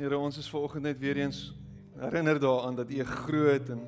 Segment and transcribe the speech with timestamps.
[0.00, 1.50] Here, ons is vanoggend net weer eens
[2.00, 3.80] herinner daaraan dat U 'n groot en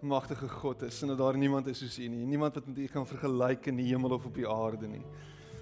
[0.00, 2.26] magtige God is en dat daar niemand is soos U nie.
[2.26, 5.04] Niemand wat met U kan vergelyk in die hemel of op die aarde nie.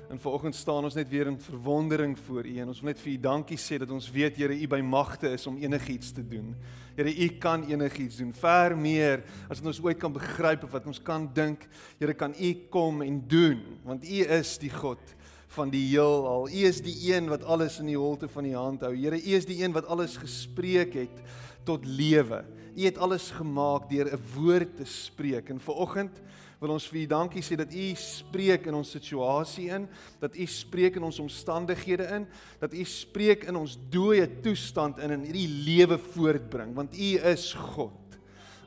[0.09, 3.13] En vanoggend staan ons net weer in verwondering voor U en ons wil net vir
[3.13, 6.55] U dankie sê dat ons weet Here U by magte is om enigiets te doen.
[6.95, 10.87] Here U kan enigiets doen, ver meer as wat ons ooit kan begryp of wat
[10.87, 11.67] ons kan dink.
[11.99, 15.17] Here kan U kom en doen want U is die God
[15.55, 16.49] van die heelal.
[16.49, 18.93] U is die een wat alles in die holte van die hand hou.
[18.95, 21.23] Here, U is die een wat alles gespreek het
[21.67, 22.45] tot lewe.
[22.77, 25.51] U het alles gemaak deur 'n woord te spreek.
[25.51, 26.21] En vanoggend
[26.61, 29.89] wil ons vir U dankie sê dat U spreek in ons situasie in,
[30.21, 32.27] dat U spreek in ons omstandighede in,
[32.61, 37.53] dat U spreek in ons dooie toestand in en hierdie lewe voortbring, want U is
[37.53, 38.00] God.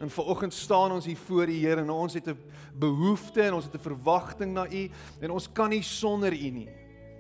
[0.03, 2.37] En vanoggend staan ons hier voor U Here en ons het 'n
[2.75, 4.89] behoefte en ons het 'n verwagting na U
[5.19, 6.69] en ons kan nie sonder U nie.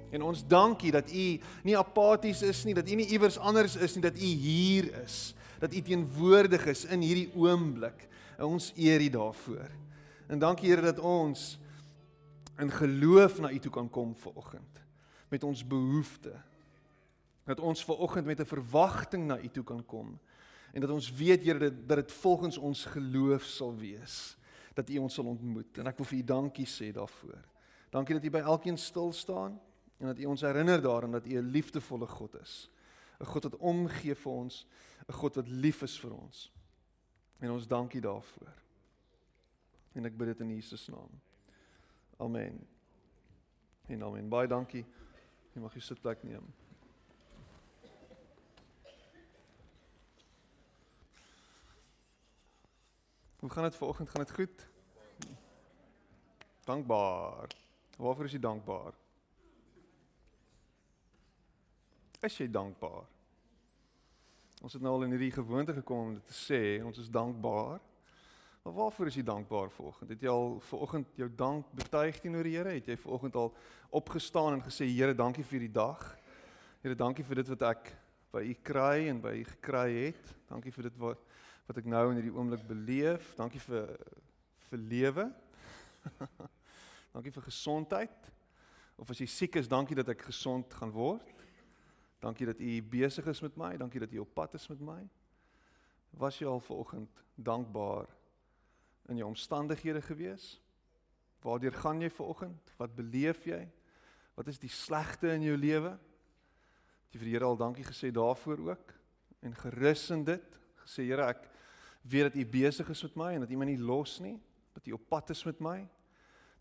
[0.09, 3.93] En ons dankie dat U nie apaties is nie, dat U nie iewers anders is
[3.93, 8.07] nie, dat U hier is, dat U teenwoordig is in hierdie oomblik.
[8.37, 9.69] En ons eer U daarvoor.
[10.27, 11.59] En dankie Here dat ons
[12.57, 14.83] in geloof na U toe kan kom vanoggend
[15.29, 16.33] met ons behoefte.
[17.45, 20.19] Dat ons vanoggend met 'n verwagting na U toe kan kom
[20.73, 24.37] en dat ons weet Here dat dit volgens ons geloof sal wees
[24.73, 27.41] dat U ons sal ontmoet en ek wil vir U dankie sê daarvoor.
[27.93, 29.59] Dankie dat U by elkeen stil staan
[30.01, 32.69] en dat U ons herinner daaraan dat U 'n liefdevolle God is.
[33.19, 34.65] 'n God wat omgee vir ons,
[35.07, 36.51] 'n God wat lief is vir ons.
[37.39, 38.53] En ons dankie daarvoor.
[39.93, 41.09] En ek bid dit in Jesus naam.
[42.17, 42.67] Amen.
[43.87, 44.29] En amen.
[44.29, 44.85] Baie dankie.
[45.53, 46.62] Jy mag jy sitplek neem.
[53.43, 54.09] Hoe gaan dit vanoggend?
[54.09, 54.65] Gaan dit goed?
[56.63, 57.47] Dankbaar.
[57.97, 58.93] Waarvoor is jy dankbaar?
[62.19, 63.03] Is jy dankbaar?
[64.61, 67.83] Ons het nou al in hierdie gewoonte gekom om dit te sê, ons is dankbaar.
[68.63, 70.15] Maar waarvoor is jy dankbaar vanoggend?
[70.15, 72.77] Het jy al vanoggend jou dank betuig teenoor die Here?
[72.79, 73.53] Het jy vanoggend al
[73.89, 76.07] opgestaan en gesê Here, dankie vir die dag.
[76.79, 77.91] Here, dankie vir dit wat ek
[78.31, 80.35] by U kry en by U gekry het.
[80.47, 81.32] Dankie vir dit wat
[81.67, 83.33] wat ek nou in hierdie oomblik beleef.
[83.39, 83.93] Dankie vir
[84.69, 85.25] vir lewe.
[87.15, 88.31] dankie vir gesondheid.
[88.99, 91.29] Of as jy siek is, dankie dat ek gesond gaan word.
[92.23, 93.73] Dankie dat u besig is met my.
[93.79, 94.99] Dankie dat u op pad is met my.
[96.19, 98.11] Was jy al vanoggend dankbaar
[99.09, 100.57] in jou omstandighede gewees?
[101.43, 102.75] Waardeur gaan jy vanoggend?
[102.79, 103.63] Wat beleef jy?
[104.37, 105.95] Wat is die slegte in jou lewe?
[107.07, 108.93] Het jy vir die Here al dankie gesê daarvoor ook?
[109.43, 111.49] En gerus in dit, gesê Here, ek
[112.11, 114.39] weet dat U besig is met my en dat U my nie los nie,
[114.73, 115.77] dat U op pad is met my,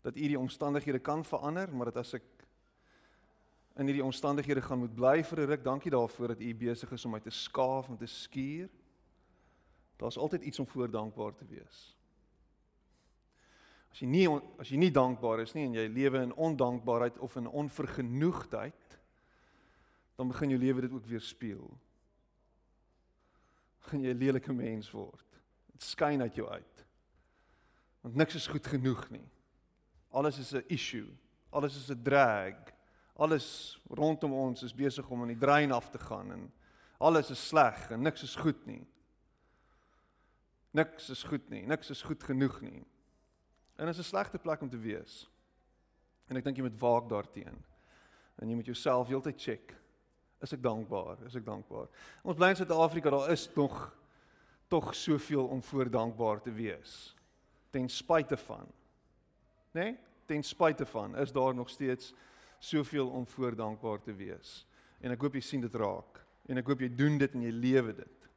[0.01, 2.23] dat U die omstandighede kan verander, maar dat as ek
[3.75, 7.05] in hierdie omstandighede gaan moet bly vir 'n ruk, dankie daarvoor dat U besig is
[7.05, 8.69] om my te skaaf en te skuur.
[9.97, 11.97] Daar's altyd iets om voor dankbaar te wees.
[13.91, 14.27] As jy nie
[14.59, 18.99] as jy nie dankbaar is nie en jy lewe in ondankbaarheid of in onvergenoegdheid,
[20.15, 21.77] dan begin jou lewe dit ook weer speel.
[23.79, 25.32] Gaan jy 'n lelike mens word.
[25.83, 26.85] Dit skyn uit jou uit.
[28.03, 29.25] Want niks is goed genoeg nie.
[30.15, 31.09] Alles is 'n issue.
[31.51, 32.55] Alles is 'n drag.
[33.15, 36.51] Alles rondom ons is besig om aan die drein af te gaan en
[36.97, 38.87] alles is sleg en niks is goed nie.
[40.71, 41.65] Niks is goed nie.
[41.65, 42.85] Niks is goed genoeg nie.
[43.75, 45.29] En dit is 'n slegte plek om te wees.
[46.27, 47.67] En ek dink jy moet waak daarteenoor.
[48.35, 49.75] En jy moet jouself heeltyd check.
[50.41, 51.25] Is ek dankbaar?
[51.25, 51.87] Is ek dankbaar?
[52.23, 53.93] Ons bly in Suid-Afrika, daar is nog
[54.73, 57.13] tog soveel om voor dankbaar te wees
[57.73, 58.67] ten spyte van.
[59.71, 59.81] Né?
[59.81, 59.97] Nee?
[60.25, 62.13] Ten spyte van is daar nog steeds
[62.59, 64.67] soveel om voor dankbaar te wees.
[65.01, 67.51] En ek hoop jy sien dit raak en ek hoop jy doen dit en jy
[67.53, 68.29] lewe dit.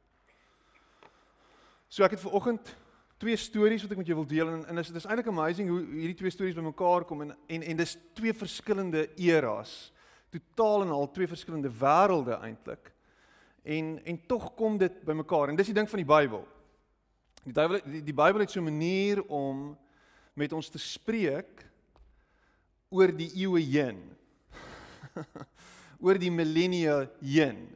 [1.87, 2.73] So ek het ver oggend
[3.21, 5.79] twee stories wat ek met jou wil deel en en dit is eintlik amazing hoe
[5.85, 9.77] hierdie twee stories bymekaar kom en en en dis twee verskillende eras.
[10.33, 12.93] Totaal en al twee verskillende wêrelde eintlik.
[13.67, 15.49] En en tog kom dit bymekaar.
[15.51, 16.45] En dis die ding van die Bybel.
[17.43, 19.77] Die Bybel die, die Bybel het so 'n manier om
[20.33, 21.65] met ons te spreek
[22.89, 23.99] oor die eeue heen.
[26.03, 27.67] oor die millennia heen.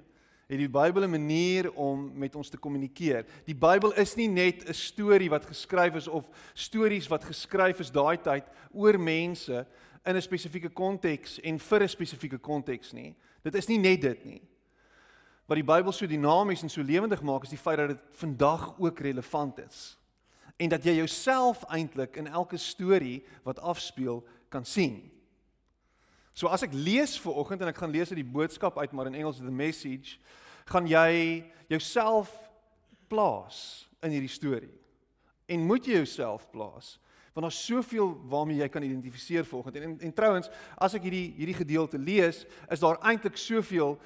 [0.47, 3.25] Het die Bybel 'n manier om met ons te kommunikeer.
[3.45, 7.91] Die Bybel is nie net 'n storie wat geskryf is of stories wat geskryf is
[7.91, 9.67] daai tyd oor mense
[10.05, 13.15] in 'n spesifieke konteks en vir 'n spesifieke konteks nie.
[13.43, 14.41] Dit is nie net dit nie.
[15.49, 18.73] Wat die Bybel so dinamies en so lewendig maak is die feit dat dit vandag
[18.79, 19.97] ook relevant is.
[20.57, 25.01] En dat jy jouself eintlik in elke storie wat afspeel kan sien.
[26.33, 29.09] So as ek lees vir oggend en ek gaan lees uit die boodskap uit maar
[29.09, 30.19] in Engels the message
[30.71, 32.31] gaan jy jouself
[33.11, 34.73] plaas in hierdie storie.
[35.51, 36.95] En moet jy jouself plaas?
[37.33, 41.27] Want daar's soveel waarmee jy kan identifiseer volgens en en, en trouens as ek hierdie
[41.37, 43.97] hierdie gedeelte lees, is daar eintlik soveel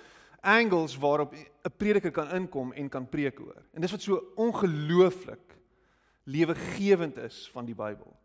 [0.45, 3.65] angles waarop 'n prediker kan inkom en kan preek oor.
[3.74, 5.57] En dis wat so ongelooflik
[6.24, 8.15] lewegewend is van die Bybel.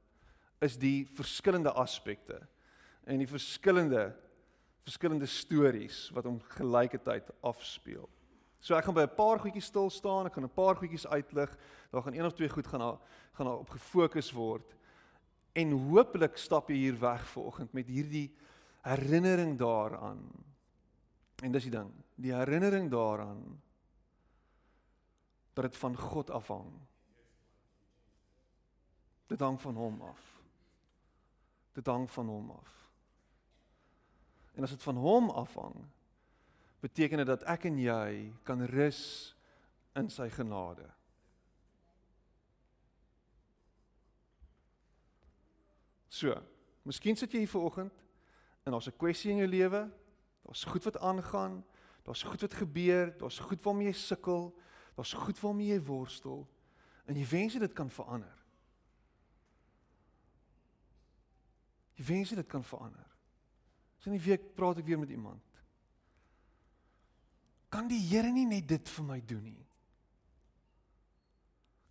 [0.61, 2.49] Is die verskillende aspekte
[3.05, 4.17] en die verskillende
[4.83, 8.09] verskillende stories wat om gelyketyd afspeel.
[8.61, 11.57] So ek gaan by 'n paar goedjies stil staan, ek gaan 'n paar goedjies uitlig.
[11.91, 12.99] Daar gaan een of twee goed gaan daar
[13.33, 14.75] gaan daar op gefokus word.
[15.53, 18.35] En hopelik stap jy hier weg vanoggend met hierdie
[18.83, 20.31] herinnering daaraan.
[21.43, 21.91] En dis die ding,
[22.21, 23.63] die herinnering daaraan
[25.53, 26.73] dat dit van God afhang.
[29.27, 30.43] Dit hang van hom af.
[31.73, 32.91] Dit hang van hom af.
[34.53, 35.85] En as dit van hom afhang,
[36.81, 39.35] beteken dit dat ek en jy kan rus
[39.97, 40.87] in sy genade.
[46.11, 46.35] So,
[46.83, 48.05] miskien sit jy hier vanoggend
[48.65, 49.91] en daar's 'n kwessie in jou lewe,
[50.43, 51.65] daar's goed wat aangaan,
[52.07, 54.51] daar's goed wat gebeur, daar's goed waarmee jy sukkel,
[54.97, 56.45] daar's goed waarmee jy worstel
[57.07, 58.37] en jy wens dit kan verander.
[61.99, 63.07] Jy wens dit kan verander.
[64.01, 65.43] So in die week praat ek weer met iemand.
[67.71, 69.67] Kan die Here nie net dit vir my doen nie?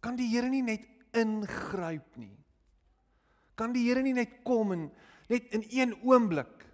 [0.03, 2.35] Kan die Here nie net ingryp nie?
[3.59, 4.89] Kan die Here nie net kom en
[5.29, 6.65] net in een oomblik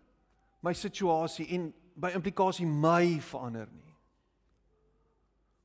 [0.65, 3.93] my situasie en by implikasie my verander nie?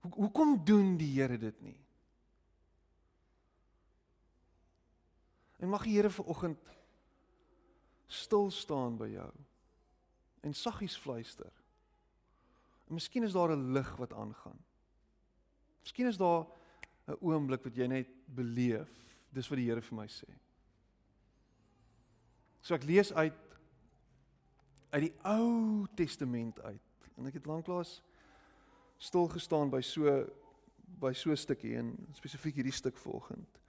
[0.01, 1.77] Hoe hoekom doen die Here dit nie?
[5.61, 6.71] En mag die Here vanoggend
[8.11, 9.31] stil staan by jou
[10.41, 11.53] en saggies fluister.
[12.89, 14.59] En miskien is daar 'n lig wat aangaan.
[15.83, 16.47] Miskien is daar
[17.07, 19.21] 'n oomblik wat jy net beleef.
[19.33, 20.31] Dis wat die Here vir my sê.
[22.61, 23.50] So ek lees uit
[24.91, 27.11] uit die Ou Testament uit.
[27.17, 28.01] En ek het lanklaas
[28.99, 30.27] stil gestaan by so
[31.01, 33.61] by so 'n stukkie en spesifiek hierdie stuk volgend.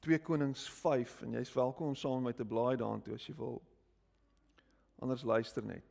[0.00, 3.34] 2 Konings 5 en jy's welkom om saam met my te blaai daartoe as jy
[3.36, 3.62] wil.
[4.98, 5.84] Anders luister net.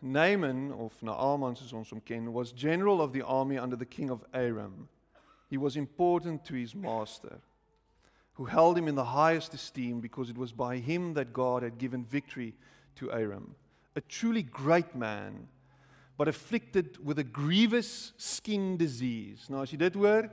[0.00, 4.10] Naaman of Naaman soos ons hom ken was general of the army under the king
[4.10, 4.88] of Aram.
[5.48, 7.40] He was important to his master
[8.34, 11.78] who held him in the highest esteem because it was by him that God had
[11.78, 12.54] given victory
[12.96, 13.54] to Aram.
[13.94, 15.48] A truly great man
[16.16, 19.46] but afflicted with a grievous skin disease.
[19.48, 20.28] Nou as jy dit hoor,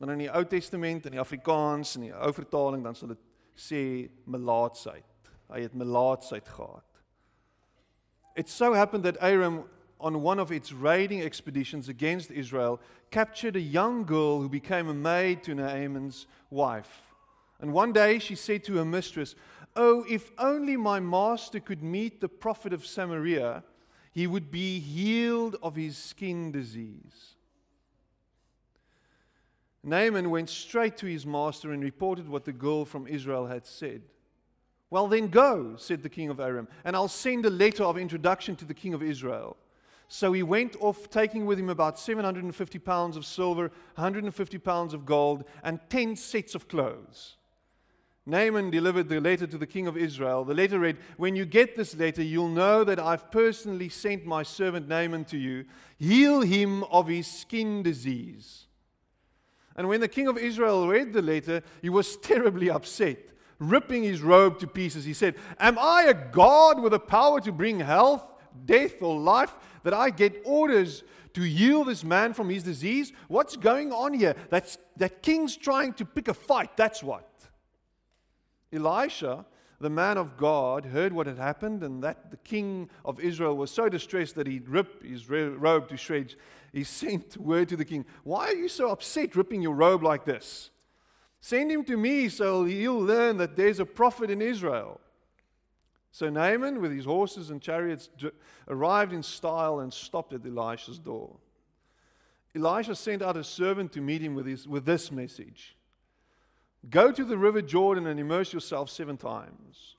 [0.00, 3.22] dan in die Ou Testament in die Afrikaans en die ou vertaling dan sal dit
[3.54, 3.82] sê
[4.26, 5.30] melaatsheid.
[5.52, 6.88] Hy het melaatsheid gehad.
[8.34, 9.62] It so happened that Aram,
[10.02, 14.94] on one of its raiding expeditions against Israel, captured a young girl who became a
[14.94, 17.14] maid to Naaman's wife.
[17.60, 19.34] And one day she said to her mistress,
[19.74, 23.62] Oh, if only my master could meet the prophet of Samaria,
[24.12, 27.36] he would be healed of his skin disease.
[29.82, 34.02] Naaman went straight to his master and reported what the girl from Israel had said.
[34.90, 38.56] Well, then go, said the king of Aram, and I'll send a letter of introduction
[38.56, 39.56] to the king of Israel.
[40.14, 45.06] So he went off, taking with him about 750 pounds of silver, 150 pounds of
[45.06, 47.36] gold, and 10 sets of clothes.
[48.26, 50.44] Naaman delivered the letter to the king of Israel.
[50.44, 54.42] The letter read, When you get this letter, you'll know that I've personally sent my
[54.42, 55.64] servant Naaman to you.
[55.98, 58.66] Heal him of his skin disease.
[59.76, 64.20] And when the king of Israel read the letter, he was terribly upset ripping his
[64.20, 65.04] robe to pieces.
[65.04, 68.31] He said, Am I a God with the power to bring health,
[68.64, 71.02] death, or life that I get orders
[71.34, 73.12] to heal this man from his disease?
[73.28, 74.34] What's going on here?
[74.50, 76.76] That's, that king's trying to pick a fight.
[76.76, 77.28] That's what.
[78.72, 79.44] Elisha,
[79.80, 83.70] the man of God, heard what had happened and that the king of Israel was
[83.70, 86.36] so distressed that he ripped his robe to shreds.
[86.72, 90.24] He sent word to the king, Why are you so upset ripping your robe like
[90.24, 90.70] this?
[91.40, 95.00] Send him to me so he'll learn that there's a prophet in Israel.
[96.12, 98.10] So Naaman, with his horses and chariots,
[98.68, 101.36] arrived in style and stopped at Elisha's door.
[102.54, 105.74] Elisha sent out a servant to meet him with, his, with this message
[106.90, 109.96] Go to the river Jordan and immerse yourself seven times.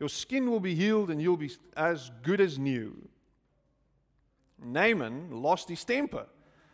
[0.00, 3.08] Your skin will be healed and you'll be as good as new.
[4.58, 6.26] Naaman lost his temper.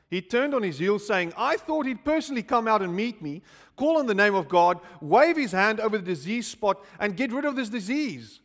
[0.08, 3.42] He turned on his heel, saying, I thought he'd personally come out and meet me,
[3.76, 7.32] call on the name of God, wave his hand over the disease spot, and get
[7.32, 8.40] rid of this disease.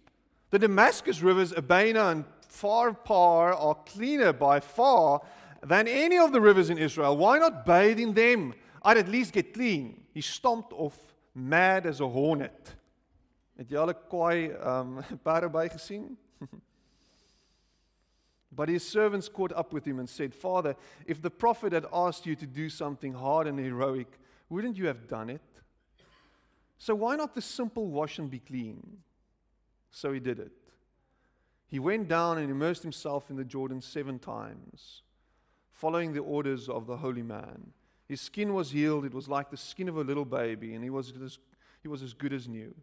[0.49, 5.21] The Damascus rivers, Abana and Pharpar, are cleaner by far
[5.61, 7.17] than any of the rivers in Israel.
[7.17, 8.53] Why not bathe in them?
[8.81, 10.05] I'd at least get clean.
[10.13, 10.97] He stomped off
[11.35, 12.75] mad as a hornet.
[13.57, 15.03] Het jy al 'n kwaai um
[15.51, 16.15] by gesien?
[18.51, 20.75] But his servants caught up with him and said, Father,
[21.05, 24.07] if the prophet had asked you to do something hard and heroic,
[24.49, 25.41] wouldn't you have done it?
[26.79, 29.03] So why not the simple wash and be clean?
[29.91, 30.51] So he did it.
[31.67, 35.01] He went down and immersed himself in the Jordan seven times,
[35.71, 37.73] following the orders of the holy man.
[38.07, 40.89] His skin was healed, it was like the skin of a little baby, and he
[40.89, 41.39] was as,
[41.81, 42.73] he was as good as new.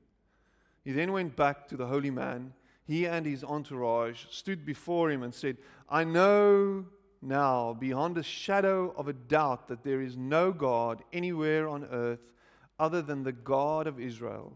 [0.84, 2.52] He then went back to the holy man
[2.86, 5.56] he and his entourage stood before him and said,
[5.88, 6.84] I know
[7.22, 12.32] now beyond a shadow of a doubt that there is no God anywhere on earth
[12.78, 14.52] other than the God of Israel.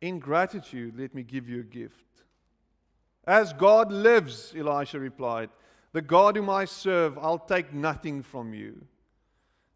[0.00, 2.04] In gratitude, let me give you a gift.
[3.26, 5.50] As God lives, Elisha replied,
[5.92, 8.86] the God whom I serve, I'll take nothing from you.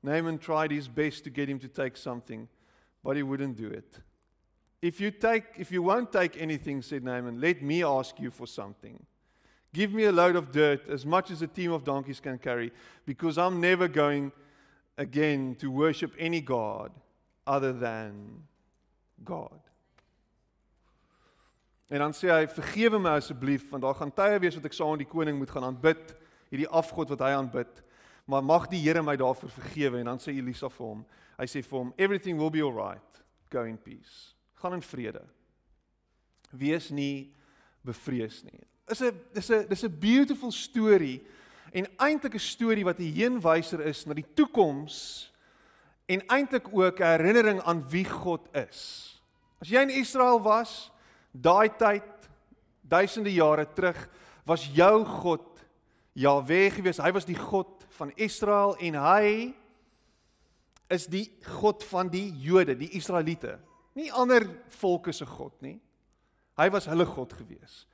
[0.03, 2.49] Naaman tried his best to get him to take something,
[3.03, 3.99] but he wouldn't do it.
[4.81, 8.47] If you take if you won't take anything, said Naaman, let me ask you for
[8.47, 9.05] something.
[9.73, 12.73] Give me a load of dirt, as much as a team of donkeys can carry,
[13.05, 14.33] because I'm never going
[14.97, 16.91] again to worship any God
[17.47, 18.45] other than
[19.25, 19.61] God.
[21.89, 24.91] En dan sê hy vergewe my asseblief want daar gaan tye wees wat ek saam
[24.93, 26.15] met die koning moet gaan aanbid,
[26.51, 27.85] hierdie afgod wat hy aanbid.
[28.29, 31.05] Maar mag die Here my daarvoor vergewe en dan sê Elisa vir hom,
[31.39, 33.23] hy sê vir hom everything will be all right.
[33.49, 35.23] Go in peace gaan in vrede.
[36.51, 37.31] Wees nie
[37.87, 38.61] bevrees nie.
[38.89, 41.23] Is 'n dis 'n dis 'n beautiful story
[41.73, 45.31] en eintlik 'n storie wat 'n heenwyser is na die toekoms
[46.07, 49.21] en eintlik ook 'n herinnering aan wie God is.
[49.61, 50.91] As jy in Israel was,
[51.33, 52.29] daai tyd
[52.83, 53.99] duisende jare terug,
[54.49, 55.45] was jou God
[56.19, 56.99] Jahwe gewees.
[56.99, 59.55] Hy was die God van Israel en hy
[60.91, 61.29] is die
[61.61, 63.59] God van die Jode, die Israeliete
[63.99, 64.47] nie ander
[64.79, 65.79] volke se God nie.
[66.59, 67.85] Hy was hulle God gewees.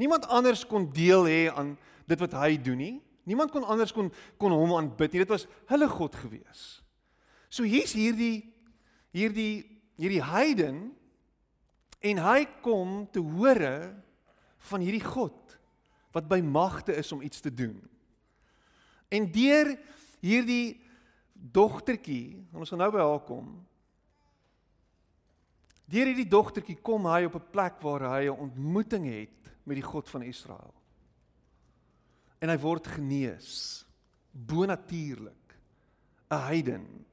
[0.00, 1.74] Niemand anders kon deel hê aan
[2.10, 2.94] dit wat hy doen nie.
[3.28, 4.10] Niemand kon anders kon
[4.40, 5.22] kon hom aanbid nie.
[5.22, 6.64] Dit was hulle God gewees.
[7.48, 8.50] So hier's hierdie
[9.14, 9.62] hierdie
[10.00, 10.88] hierdie heiden
[12.04, 13.94] en hy kom te hore
[14.70, 15.56] van hierdie God
[16.14, 17.78] wat by magte is om iets te doen.
[19.10, 19.72] En deur
[20.22, 20.80] hierdie
[21.32, 23.48] dogtertjie, ons gaan nou by haar kom,
[25.84, 29.84] Deur hierdie dogtertjie kom hy op 'n plek waar hy 'n ontmoeting het met die
[29.84, 30.74] God van Israel.
[32.40, 33.84] En hy word genees
[34.32, 35.56] bonatuurlik.
[36.30, 37.06] 'n Heiden,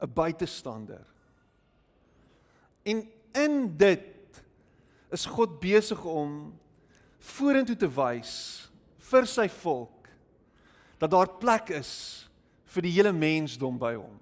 [0.00, 1.06] 'n buitestander.
[2.82, 4.42] En in dit
[5.12, 6.52] is God besig om
[7.18, 8.34] vorentoe te wys
[9.10, 10.08] vir sy volk
[10.98, 12.28] dat daar plek is
[12.72, 14.18] vir die hele mensdom by hom.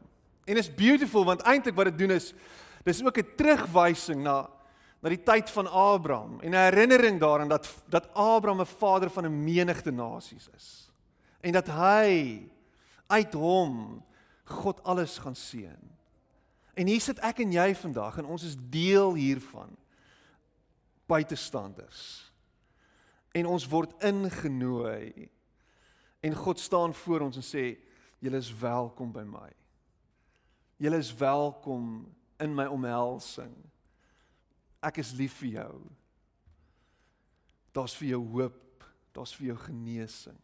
[0.47, 2.35] En is beautiful want eintlik wat dit doen is
[2.85, 4.49] Dis ook 'n terugwysing na
[5.00, 9.25] na die tyd van Abraham en 'n herinnering daaraan dat dat Abraham 'n vader van
[9.25, 10.90] 'n menigte nasies is.
[11.40, 12.43] En dat hy
[13.07, 14.05] uit hom
[14.45, 15.99] God alles gaan seën.
[16.75, 19.73] En hier sit ek en jy vandag en ons is deel hiervan
[21.11, 22.03] buitestanders.
[23.35, 25.29] En ons word ingenooi.
[26.21, 27.65] En God staan voor ons en sê
[28.21, 29.49] julle is welkom by my.
[30.81, 32.05] Julle is welkom
[32.41, 33.53] in my omhelsing.
[34.85, 35.75] Ek is lief vir jou.
[37.77, 40.39] Daar's vir jou hoop, daar's vir jou genesing.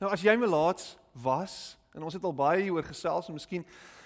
[0.00, 3.64] Nou as jy melaats was en ons het al baie hieroor gesels en miskien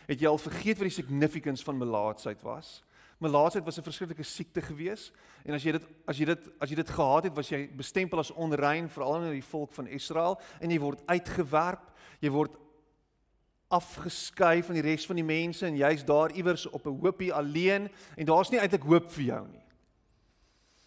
[0.09, 2.79] het jy al vergeet wat die significance van melaatsheid was.
[3.19, 5.13] Melaatsheid was 'n verskriklike siekte gewees
[5.45, 8.19] en as jy dit as jy dit as jy dit gehad het, was jy bestempel
[8.19, 12.57] as onrein veral in die volk van Israel en jy word uitgewerp, jy word
[13.69, 17.91] afgeskei van die res van die mense en jy's daar iewers op 'n hoopie alleen
[18.17, 19.65] en daar's nie eintlik hoop vir jou nie.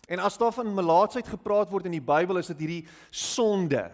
[0.08, 3.92] En as daar van melaatsheid gepraat word in die Bybel is dit hierdie sonde.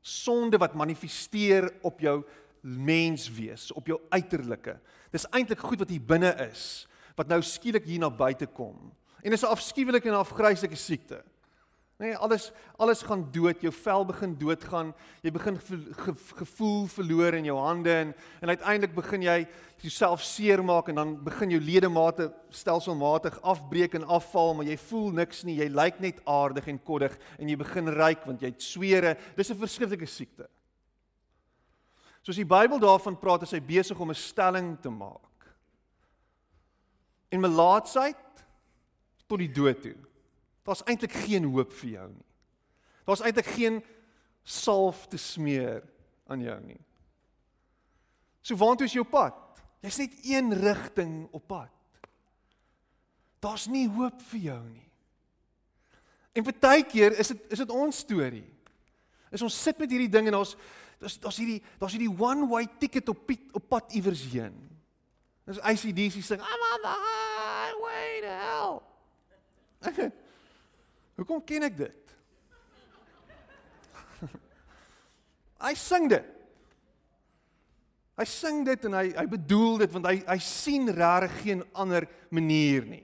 [0.00, 2.24] Sonde wat manifesteer op jou
[2.64, 4.78] menswees, op jou uiterlike.
[5.12, 8.90] Dis eintlik goed wat hier binne is wat nou skielik hier na buite kom.
[9.22, 11.22] En dis 'n afskuwelike en afgryslike siekte.
[11.98, 14.88] Nee, alles alles gaan dood, jou vel begin doodgaan,
[15.22, 15.60] jy begin
[16.36, 19.46] gevoel verloor in jou hande en en uiteindelik begin jy
[19.78, 25.44] jouself seermaak en dan begin jou ledemate stelselmatig afbreek en afval, maar jy voel niks
[25.44, 29.16] nie, jy lyk net aardig en koddig en jy begin ryk want jy het swere.
[29.36, 30.48] Dis 'n verskriklike siekte.
[32.24, 35.54] Soos die Bybel daarvan praat, is hy besig om 'n stelling te maak.
[37.28, 38.44] En melaatsheid
[39.26, 39.96] tot die dood toe.
[40.64, 42.26] Daar's eintlik geen hoop vir jou nie.
[43.04, 43.84] Daar's eintlik geen
[44.42, 45.82] salf te smeer
[46.26, 46.80] aan jou nie.
[48.40, 49.34] So waantoe is jou pad?
[49.84, 51.70] Jy's net een rigting op pad.
[53.40, 54.90] Daar's nie hoop vir jou nie.
[56.34, 58.46] En baie keer is dit is dit ons storie.
[59.30, 60.56] Is ons sit met hierdie ding en ons
[61.04, 64.56] daar's daar's hierdie daar's hierdie one way ticket op piet, op pad iewers heen.
[65.44, 68.76] Dis ICDC sing I'm on the highway to hell.
[71.18, 72.14] Hoekom ken ek dit?
[75.66, 76.30] Hy sing dit.
[78.14, 82.06] Hy sing dit en hy hy bedoel dit want hy hy sien regtig geen ander
[82.30, 83.02] manier nie.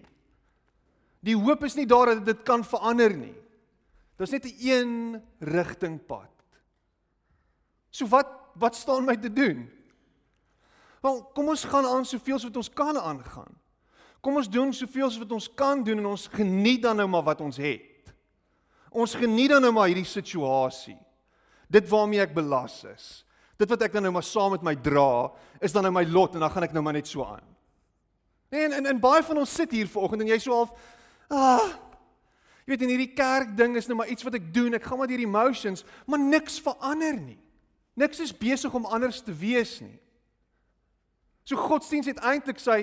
[1.21, 3.35] Die hoop is nie daar dat dit kan verander nie.
[4.16, 4.92] Daar's net 'n een
[5.40, 6.39] rigting pad.
[7.90, 9.62] So wat wat staan my te doen?
[11.00, 13.54] Wel, kom ons gaan aan soveel as wat ons kan aangaan.
[14.20, 17.25] Kom ons doen soveel as wat ons kan doen en ons geniet dan nou maar
[17.30, 18.11] wat ons het.
[18.90, 20.99] Ons geniet dan nou maar hierdie situasie.
[21.70, 23.11] Dit waarmee ek belas is
[23.61, 25.28] dit wat ek dan nou maar saam met my dra,
[25.61, 27.44] is dan nou my lot en dan gaan ek nou maar net so aan.
[28.50, 30.73] Nee, en en, en baie van ons sit hier vanoggend en jy so half
[31.30, 31.68] ah
[32.64, 35.00] jy weet in hierdie kerk ding is nou maar iets wat ek doen, ek gaan
[35.00, 37.38] maar deur emotions, maar niks verander nie.
[38.00, 39.99] Niks is besig om anders te wees nie.
[41.45, 42.83] So godsdiens het eintlik sy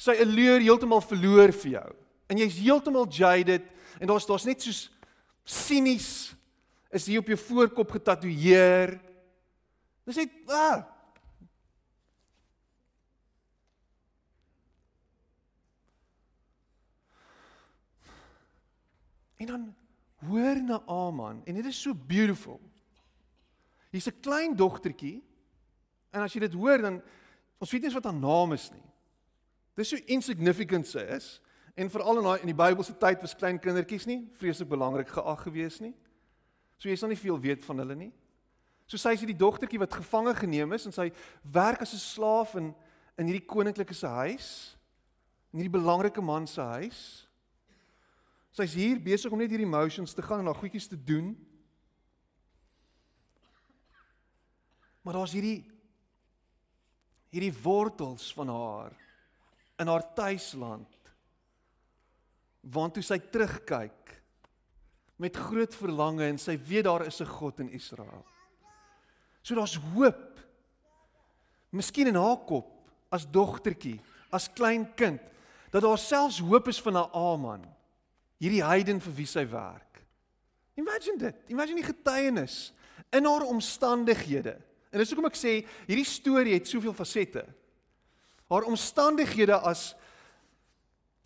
[0.00, 1.88] sy allure heeltemal verloor vir jou.
[2.32, 3.66] En jy's heeltemal jaded
[4.00, 4.88] en daar's daar's net soos
[5.44, 6.08] sinies
[6.94, 8.96] is hier op jou voorkop getatoeëer
[10.04, 10.84] Dis net ah.
[19.40, 19.74] En dan
[20.28, 22.60] hoor na Aman en dit is so beautiful.
[23.94, 25.22] Hier's 'n klein dogtertjie
[26.10, 27.02] en as jy dit hoor dan
[27.62, 28.82] ons weet nie eens wat haar naam is nie.
[29.76, 31.40] Dis so insignificant sy is
[31.76, 35.42] en veral in daai in die Bybelse tyd was klein kindertjies nie vreeslik belangrik geag
[35.46, 35.94] gewees nie.
[36.78, 38.12] So jy sal nie veel weet van hulle nie.
[38.86, 42.56] So sy is hierdie dogtertjie wat gevange geneem is en sy werk as 'n slaaf
[42.56, 42.74] in
[43.16, 44.76] in hierdie koninklike se huis.
[45.52, 47.28] In hierdie belangrike man se huis.
[48.50, 51.36] Sy's hier besig om net hierdie emotions te gaan en haar goedjies te doen.
[55.04, 55.60] Maar daar's hierdie
[57.34, 58.92] hierdie wortels van haar
[59.82, 60.90] in haar tuisland.
[62.60, 64.12] Want toe sy terugkyk
[65.18, 68.24] met groot verlange en sy weet daar is 'n God in Israel.
[69.42, 70.40] So daar's hoop.
[71.70, 72.70] Miskien in haar kop
[73.10, 75.20] as dogtertjie, as klein kind,
[75.70, 77.64] dat daar selfs hoop is vir 'n Aman.
[78.38, 80.02] Hierdie heiden vir wie sy werk.
[80.74, 81.36] Imagine dit.
[81.48, 82.72] Imagine die getuienis
[83.10, 84.60] in haar omstandighede.
[84.94, 85.56] En dis hoekom ek sê
[85.88, 87.42] hierdie storie het soveel fasette.
[88.46, 89.92] Haar omstandighede as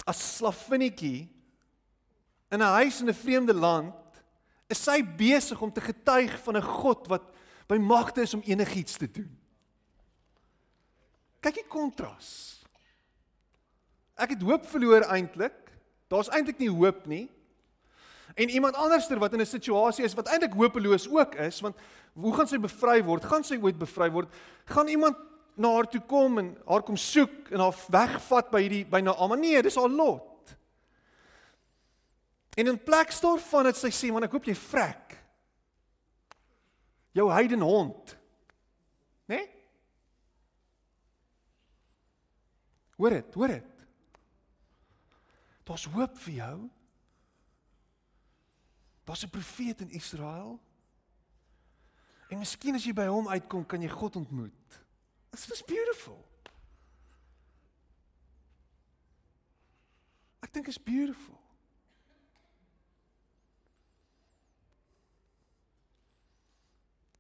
[0.08, 1.28] as slavinnetjie
[2.48, 3.94] in 'n huis in 'n vreemde land,
[4.72, 7.34] is sy besig om te getuig van 'n God wat
[7.68, 9.38] by magte is om enigiets te doen.
[11.40, 12.64] Kyk die kontras.
[14.16, 15.54] Ek het hoop verloor eintlik.
[16.08, 17.28] Daar's eintlik nie hoop nie.
[18.38, 21.76] En iemand anderster wat in 'n situasie is wat eintlik hopeloos ook is, want
[22.14, 23.24] hoe gaan sy bevry word?
[23.24, 24.28] Gaan sy ooit bevry word?
[24.64, 25.16] Gaan iemand
[25.54, 29.34] na haar toe kom en haar kom soek en haar wegvat by hierdie by Naama?
[29.34, 30.56] Nee, dis haar lot.
[32.56, 35.08] En in plek staan van dit sy sê, "Man, ek hoop jy vrek."
[37.18, 38.16] jou heiden hond.
[39.24, 39.36] Né?
[39.36, 39.50] Nee?
[42.96, 43.64] Hoor dit, hoor dit.
[45.62, 46.56] Daar's hoop vir jou.
[49.08, 50.60] Daar's 'n profeet in Israel.
[52.28, 54.84] En miskien as jy by hom uitkom, kan jy God ontmoet.
[55.30, 56.28] This is beautiful.
[60.40, 61.40] Ek dink is beautiful.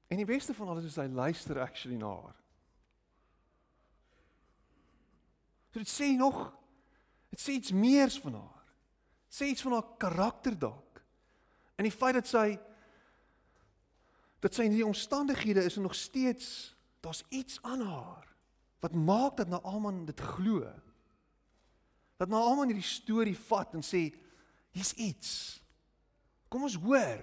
[0.06, 2.36] En die beste van alles is hy luister actually na haar.
[5.70, 6.52] So dit sê nog
[7.30, 8.64] dit sê iets meer van haar.
[9.28, 10.87] Sê iets van haar karakter dalk.
[11.78, 12.48] En die feit dat sy
[14.38, 18.26] dat sy in die omstandighede is en nog steeds daar's iets aan haar
[18.78, 20.62] wat maak dat Naaman dit glo.
[22.18, 24.04] Dat Naaman hierdie storie vat en sê
[24.70, 25.32] hier's iets.
[26.46, 27.18] Kom ons hoor.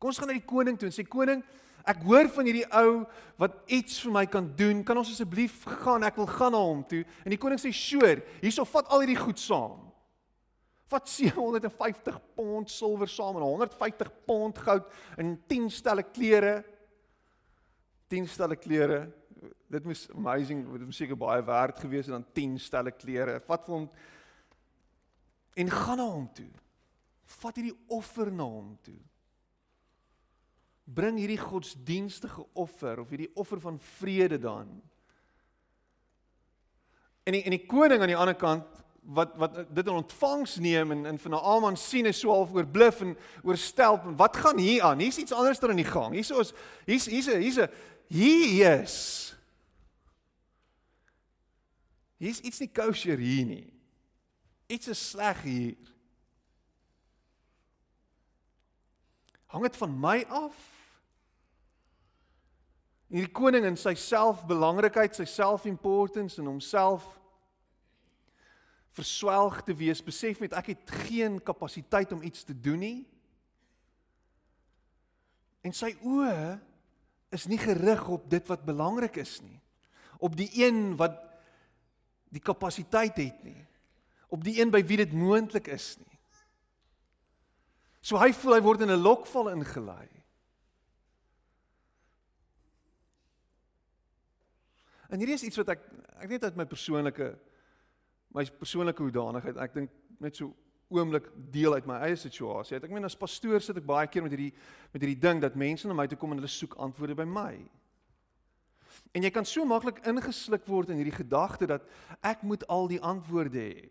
[0.00, 1.44] Kom ons gaan na die koning toe en sê koning
[1.88, 3.04] Ek hoor van hierdie ou
[3.40, 4.82] wat iets vir my kan doen.
[4.84, 6.04] Kan ons asseblief gaan?
[6.04, 7.00] Ek wil gaan na hom toe.
[7.24, 9.87] En die koning sê: "Sjoe, hierso vat al hierdie goed saam.
[10.88, 14.86] Vat 750 pond silwer saam en 150 pond goud
[15.20, 16.64] en 10 stelle klere.
[18.08, 19.06] 10 stelle klere.
[19.68, 23.36] dit was amazing, dit was seker baie werd geweest en dan 10 stelle klere.
[23.44, 23.84] Vat vir hom
[25.58, 26.48] en gaan na hom toe.
[27.38, 28.98] Vat hierdie offer na hom toe.
[30.88, 34.70] Bring hierdie godsdienstige offer of hierdie offer van vrede dan.
[37.28, 40.90] En die, en die koning aan die ander kant wat wat dit in ontvangs neem
[40.90, 44.82] en en van Naaman sien is so half oorbluf en oorstelp en wat gaan hier
[44.82, 44.98] aan?
[44.98, 46.12] Hier's iets anders ter in die gang.
[46.12, 46.52] Hier's ons
[46.84, 47.68] hier's hier's hier's
[48.08, 48.96] hier is.
[52.16, 53.72] Hier's iets nie kosher hier nie.
[54.66, 55.76] Iets is sleg hier.
[59.48, 60.56] Hang dit van my af?
[63.08, 67.06] Hierdie koning in sy selfbelangrikheid, sy self-importance en homself
[68.98, 72.98] verswelg te wees, besef net ek het geen kapasiteit om iets te doen nie.
[75.66, 76.58] En sy oë
[77.34, 79.58] is nie gerig op dit wat belangrik is nie.
[80.18, 81.18] Op die een wat
[82.32, 83.60] die kapasiteit het nie.
[84.32, 86.18] Op die een by wie dit moontlik is nie.
[88.00, 90.08] So hy voel hy word in 'n lokval ingelei.
[95.08, 95.84] En hierdie is iets wat ek
[96.18, 97.38] ek net uit my persoonlike
[98.34, 99.56] my persoonlike hoedanigheid.
[99.56, 100.52] Ek dink net so
[100.88, 102.78] oomblik deel uit my eie situasie.
[102.78, 104.54] Ek meen as pastoor sit ek baie keer met hierdie
[104.92, 107.52] met hierdie ding dat mense na my toe kom en hulle soek antwoorde by my.
[109.16, 111.84] En jy kan so maklik ingesluk word in hierdie gedagte dat
[112.24, 113.88] ek moet al die antwoorde hê.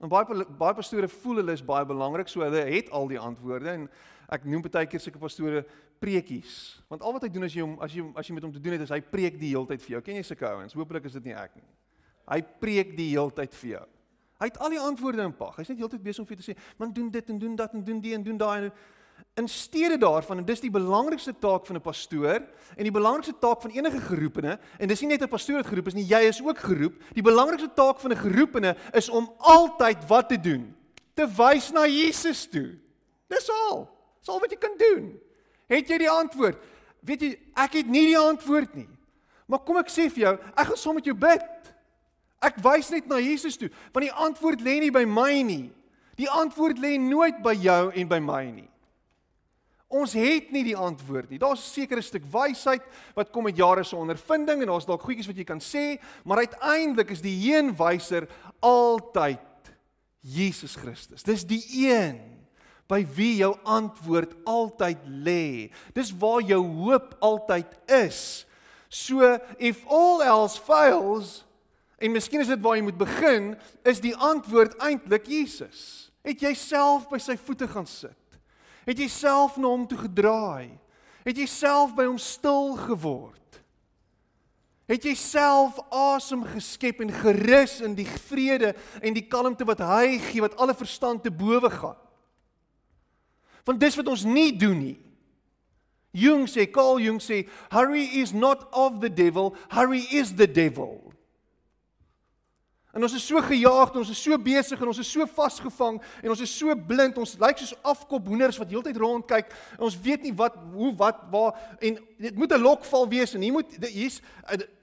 [0.00, 3.74] En baie baie pastore voel hulle is baie belangrik, so hulle het al die antwoorde
[3.74, 3.86] en
[4.32, 5.64] ek noem baie keer sulke pastore
[6.00, 6.80] preekies.
[6.88, 8.62] Want al wat hy doen as jy hom as jy as jy met hom te
[8.62, 10.02] doen het is hy preek die hele tyd vir jou.
[10.06, 10.76] Ken jy sulke ouens?
[10.78, 11.68] Hoopelik is dit nie ek nie.
[12.30, 13.86] Hy preek die heeltyd vir jou.
[14.40, 15.58] Hy het al die antwoorde in pak.
[15.58, 17.74] Hy's net heeltyd besig om vir jou te sê, "Man doen dit en doen dat
[17.74, 18.72] en doen die en doen daai."
[19.36, 22.40] In steede daarvan en dis die belangrikste taak van 'n pastoor
[22.76, 25.86] en die belangrikste taak van enige geroepene en dis nie net 'n pastoor wat geroep
[25.86, 26.94] is nie, jy is ook geroep.
[27.12, 30.74] Die belangrikste taak van 'n geroepene is om altyd wat te doen?
[31.14, 32.78] Te wys na Jesus toe.
[33.28, 33.88] Dis al.
[34.18, 35.20] Dis al wat jy kan doen.
[35.66, 36.58] Het jy die antwoord?
[37.00, 38.88] Weet jy, ek het nie die antwoord nie.
[39.46, 41.74] Maar kom ek sê vir jou, ek gaan saam met jou bid.
[42.40, 45.68] Ek wys net na Jesus toe, want die antwoord lê nie by my nie.
[46.16, 48.68] Die antwoord lê nooit by jou en by my nie.
[49.90, 51.38] Ons het nie die antwoord nie.
[51.38, 52.82] Daar's 'n sekere stuk wysheid
[53.16, 56.38] wat kom met jare se ondervinding en daar's dalk goedjies wat jy kan sê, maar
[56.38, 58.28] uiteindelik is die heenwyser
[58.62, 59.40] altyd
[60.22, 61.22] Jesus Christus.
[61.22, 62.20] Dis die een
[62.86, 65.70] by wie jou antwoord altyd lê.
[65.94, 68.46] Dis waar jou hoop altyd is.
[68.88, 71.44] So if all else fails,
[72.00, 73.52] En miskien is dit waar jy moet begin,
[73.84, 76.08] is die antwoord eintlik Jesus.
[76.24, 78.16] Het jy self by sy voete gaan sit?
[78.88, 80.72] Het jy self na hom toe gedraai?
[81.26, 83.36] Het jy self by hom stil geword?
[84.90, 90.16] Het jy self asem geskep en gerus in die vrede en die kalmte wat hy
[90.24, 92.00] gee wat alle verstand te bowe gaan?
[93.68, 94.98] Want dis wat ons nie doen nie.
[96.16, 101.12] Jung sê, Carl Jung sê, hurry is not of the devil, hurry is the devil.
[102.90, 106.32] En ons is so gejaag, ons is so besig en ons is so vasgevang en
[106.32, 107.18] ons is so blind.
[107.22, 109.52] Ons lyk soos afkop hoenders wat heeltyd rondkyk.
[109.78, 113.52] Ons weet nie wat hoe wat waar en dit moet 'n lokval wees en hier
[113.52, 114.20] moet hier's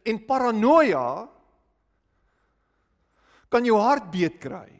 [0.03, 1.27] en paranoia
[3.49, 4.71] kan jou hart beet kry.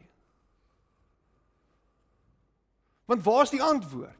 [3.04, 4.16] Want waar's die antwoord?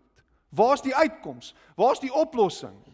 [0.49, 1.55] Waar's die uitkoms?
[1.77, 2.88] Waar's die oplossing?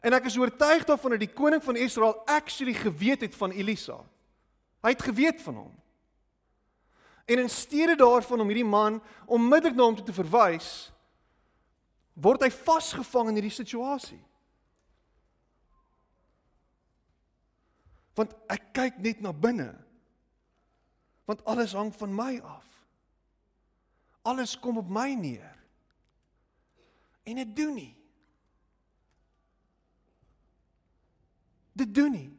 [0.00, 3.98] En ek is oortuig daarvan dat die koning van Israel actually geweet het van Elisa.
[4.82, 5.74] Hy het geweet van hom.
[7.28, 10.92] En in steede daarvan om hierdie man onmiddellik na hom toe te verwys,
[12.16, 14.22] word hy vasgevang in hierdie situasie.
[18.18, 19.70] Want ek kyk net na binne.
[21.28, 22.64] Want alles hang van my af.
[24.26, 25.54] Alles kom op my neer.
[27.28, 27.97] En dit doen nie.
[31.78, 32.30] Dit doen nie.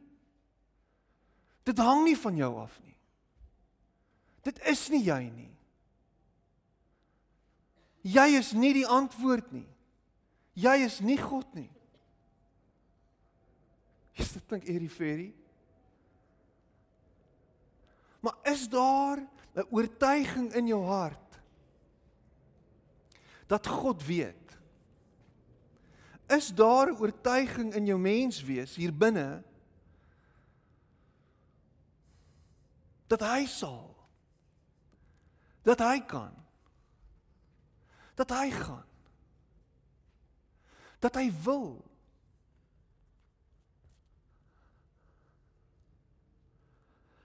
[1.64, 2.96] Dit hang nie van jou af nie.
[4.44, 5.50] Dit is nie jy nie.
[8.00, 9.68] Jy is nie die antwoord nie.
[10.60, 11.68] Jy is nie God nie.
[14.20, 15.28] Is dit dink Erie Ferry?
[18.20, 19.20] Maar is daar
[19.56, 21.40] 'n oortuiging in jou hart
[23.46, 24.39] dat God weet?
[26.30, 29.42] Is daar 'n oortuiging in jou menswees hier binne
[33.06, 33.96] dat hy sal
[35.62, 36.34] dat hy kan
[38.14, 38.90] dat hy gaan
[41.00, 41.80] Dat hy wil.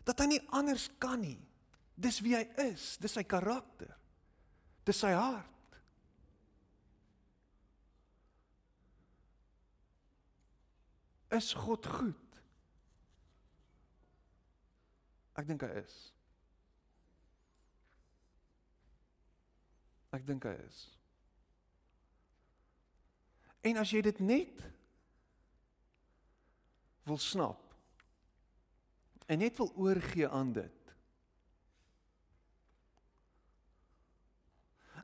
[0.08, 1.40] Dat hy nie anders kan nie.
[1.96, 3.92] Dis wie hy is, dis sy karakter.
[4.88, 5.52] Dis sy hart.
[11.34, 12.42] Is God goed?
[15.36, 15.96] Ek dink hy is.
[20.16, 20.86] Ek dink hy is.
[23.66, 24.64] En as jy dit net
[27.06, 27.62] wil snap
[29.26, 30.82] en net wil oorgee aan dit.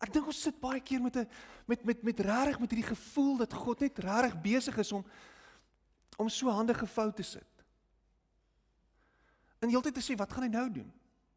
[0.01, 1.27] Ek dink ons sit baie keer met 'n
[1.67, 5.05] met met met regtig met hierdie gevoel dat God net regtig besig is om
[6.21, 7.65] om so hande gevou te sit.
[9.61, 10.89] En heeltyd te sê wat gaan hy nou doen?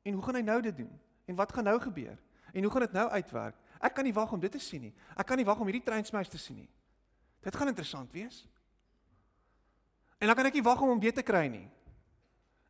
[0.04, 0.92] En hoe gaan hy nou dit doen?
[1.28, 2.16] En wat gaan nou gebeur?
[2.52, 3.56] En hoe gaan dit nou uitwerk?
[3.84, 4.94] Ek kan nie wag om dit te sien nie.
[5.16, 6.70] Ek kan nie wag om hierdie treinsmuis te sien nie.
[7.44, 8.44] Dit gaan interessant wees.
[10.20, 11.66] En dan kan ek nie wag om hom weer te kry nie.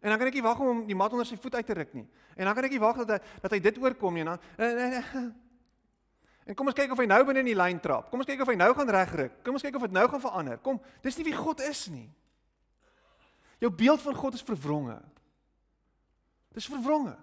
[0.03, 1.95] En dan kan ek nie wag om die mat onder sy voet uit te ruk
[1.97, 2.07] nie.
[2.35, 4.41] En dan kan ek nie wag dat hy dat hy dit oorkom nie en dan
[4.59, 5.35] En
[6.53, 8.11] kom ons kyk of hy nou binne in die lyn trap.
[8.13, 9.39] Kom ons kyk of hy nou gaan regryk.
[9.47, 10.59] Kom ons kyk of dit nou gaan verander.
[10.61, 12.09] Kom, dis nie wie God is nie.
[13.65, 14.99] Jou beeld van God is verwronge.
[16.53, 17.15] Dis verwronge.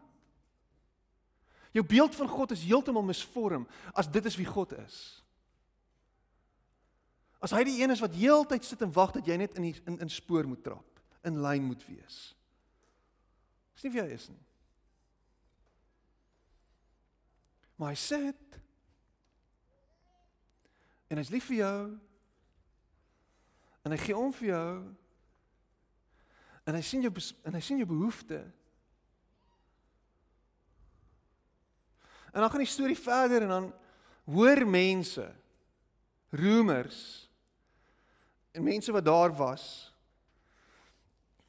[1.71, 4.97] Jou beeld van God is heeltemal misvorm as dit is wie God is.
[7.41, 9.75] As hy die een is wat heeltyd sit en wag dat jy net in die,
[9.89, 12.19] in in spoor moet trap, in lyn moet wees.
[13.73, 14.41] Dis nie wie hy is nie.
[17.81, 18.59] Maar hy sê dit
[21.11, 21.81] en hy's lief vir jou
[23.83, 24.71] en hy gee om vir jou
[26.69, 28.61] en hy sien jou en hy sien jou behoeftes
[32.31, 33.73] En dan gaan die storie verder en dan
[34.23, 35.33] hoor mense
[36.29, 37.29] rumors
[38.51, 39.93] en mense wat daar was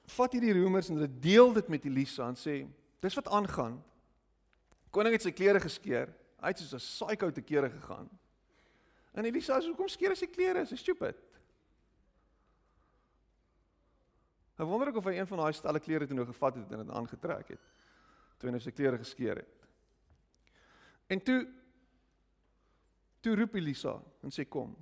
[0.04, 2.64] vat hierdie rumors en hulle deel dit met Elisa en sê
[3.00, 3.78] dis wat aangaan.
[4.92, 6.10] Koning het sy klere geskeur.
[6.42, 8.10] Hy het soos 'n psycho te kere gegaan.
[9.12, 10.64] En Elisa sê hoekom skeer hy sy klere?
[10.68, 11.18] Dis stupid.
[14.56, 16.84] Ek wonder ook of hy een van daai stelle klere toe nou gevat het en
[16.84, 17.70] dit aangetrek het.
[18.38, 19.68] Toe hy nou sy klere geskeur het.
[21.12, 21.40] En toe
[23.22, 24.72] toe roep Elisa en sê kom.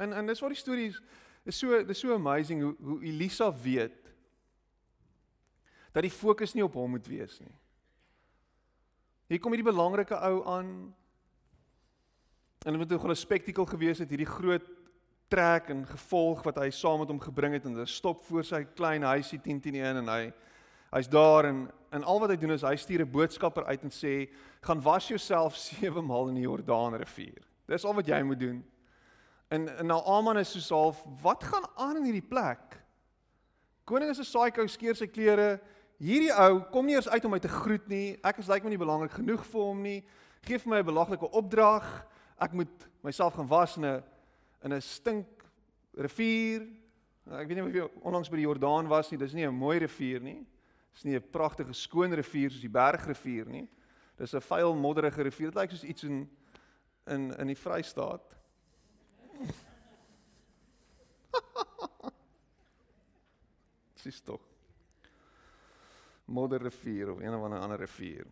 [0.00, 1.00] En en dis wat die storie is
[1.46, 4.02] is so dis so amazing hoe hoe Elisa weet
[5.92, 7.54] dat die fokus nie op hom moet wees nie.
[9.30, 10.70] Hier kom hierdie belangrike ou aan.
[12.66, 14.66] En dit moet 'n groot spektakel gewees het hierdie groot
[15.28, 18.64] trek en gevolg wat hy saam met hom gebring het en hulle stop voor sy
[18.64, 20.32] klein huisie 10 teen 1 en hy
[20.90, 23.90] hy's daar en En al wat hy doen is hy stuur 'n boodskapper uit en
[23.90, 24.28] sê
[24.60, 27.42] gaan was jouself 7 maal in die Jordaanrivier.
[27.66, 28.64] Dis al wat jy moet doen.
[29.48, 32.82] En en nou Aman is so half, wat gaan aan in hierdie plek?
[33.84, 35.60] Koning is 'n psycho skeer sy klere.
[35.98, 38.18] Hierdie ou kom nie eens uit om my te groet nie.
[38.22, 40.04] Ek is lyk my nie belangrik genoeg vir hom nie.
[40.42, 42.04] Geef my 'n belaglike opdrag.
[42.38, 44.02] Ek moet myself gaan was in 'n
[44.62, 45.26] in 'n stink
[45.94, 46.66] rivier.
[47.30, 49.18] Ek weet nie of jy onlangs by die Jordaan was nie.
[49.18, 50.46] Dis nie 'n mooi rivier nie.
[50.92, 53.68] Dis nie 'n pragtige skoon rivier soos die Bergrivier nie.
[54.16, 55.50] Dis 'n vuil modderige rivier.
[55.50, 56.30] Dit lyk soos iets in
[57.06, 58.36] in in die Vrystaat.
[64.06, 64.40] Dis tog.
[66.24, 68.26] Modderrivier of een of ander ander rivier.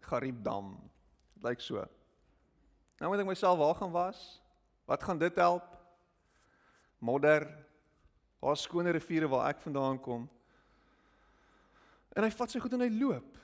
[0.00, 0.90] Garibdam.
[1.42, 1.82] Lyk so.
[3.00, 4.20] Nou moet ek myself waar gaan was?
[4.86, 5.66] Wat gaan dit help?
[7.02, 7.48] Modder.
[8.42, 10.28] Waar skone riviere waar ek vandaan kom?
[12.12, 13.38] En hy vat sy goed en hy loop.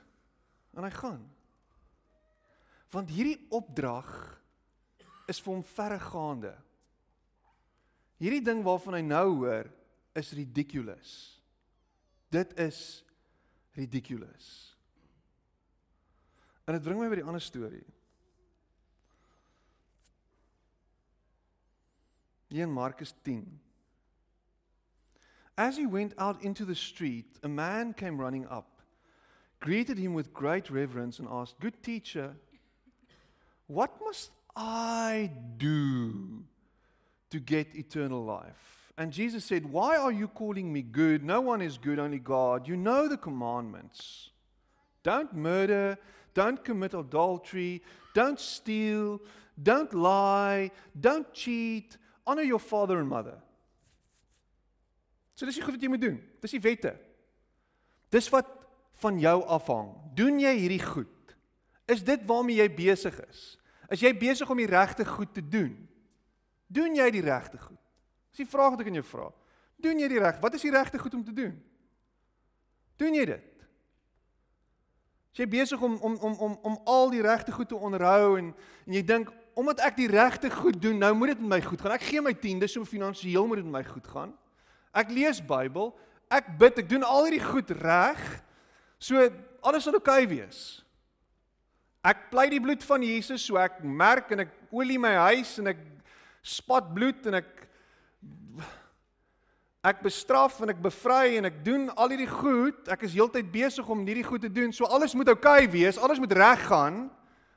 [0.77, 1.21] En hy gaan.
[2.93, 4.09] Want hierdie opdrag
[5.29, 6.53] is vir hom verregaande.
[8.19, 9.69] Hierdie ding waarvan hy nou hoor
[10.17, 11.11] is ridiculous.
[12.33, 13.03] Dit is
[13.77, 14.78] ridiculous.
[16.69, 17.85] En dit bring my by die ander storie.
[22.53, 23.59] In Markus 10
[25.57, 28.83] As he went out into the street, a man came running up,
[29.59, 32.35] greeted him with great reverence, and asked, Good teacher,
[33.65, 36.43] what must I do
[37.31, 38.93] to get eternal life?
[38.95, 41.23] And Jesus said, Why are you calling me good?
[41.23, 42.67] No one is good, only God.
[42.67, 44.29] You know the commandments.
[45.01, 45.97] Don't murder,
[46.33, 47.81] don't commit adultery,
[48.13, 49.19] don't steal,
[49.55, 53.37] don't lie, don't cheat, honor your father and mother.
[55.35, 56.17] So dis die goed wat jy moet doen.
[56.43, 56.93] Dis die wette.
[58.11, 58.49] Dis wat
[58.99, 59.93] van jou afhang.
[60.15, 61.35] Doen jy hierdie goed?
[61.89, 63.43] Is dit waarmee jy besig is?
[63.89, 65.73] Is jy besig om die regte goed te doen?
[66.69, 67.79] Doen jy die regte goed?
[68.29, 69.29] Dis die vraag wat ek aan jou vra.
[69.79, 70.37] Doen jy die reg?
[70.43, 71.55] Wat is die regte goed om te doen?
[72.99, 73.48] Doen jy dit?
[75.29, 78.53] As jy besig om om om om om al die regte goed te onderhou en
[78.87, 81.81] en jy dink omdat ek die regte goed doen, nou moet dit met my goed
[81.81, 81.91] gaan.
[81.97, 84.31] Ek gee my tiende, so finansiëel moet dit met my goed gaan.
[84.95, 85.91] Ek lees Bybel,
[86.31, 88.21] ek bid, ek doen al hierdie goed reg.
[89.03, 89.19] So
[89.65, 90.79] alles sal oukei wees.
[92.07, 95.73] Ek pleit die bloed van Jesus, so ek merk en ek olie my huis en
[95.73, 95.81] ek
[96.45, 97.49] spat bloed en ek
[99.85, 102.81] ek bestraf en ek bevry en ek doen al hierdie goed.
[102.91, 104.73] Ek is heeltyd besig om hierdie goed te doen.
[104.75, 107.07] So alles moet oukei okay wees, alles moet reg gaan.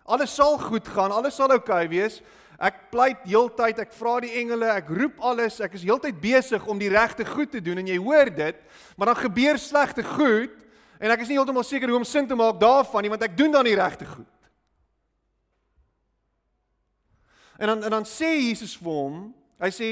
[0.06, 2.20] Alles sal goed gaan, alles sal oukei okay wees.
[2.62, 5.58] Ek pleit heeltyd, ek vra die engele, ek roep alles.
[5.64, 8.60] Ek is heeltyd besig om die regte goed te doen en jy hoor dit,
[8.94, 10.54] maar dan gebeur slegte goed
[11.02, 13.34] en ek is nie heeltemal seker hoe om sin te maak daarvan nie want ek
[13.34, 14.30] doen dan die regte goed.
[17.58, 19.16] En dan en dan sê Jesus vir hom,
[19.62, 19.90] hy sê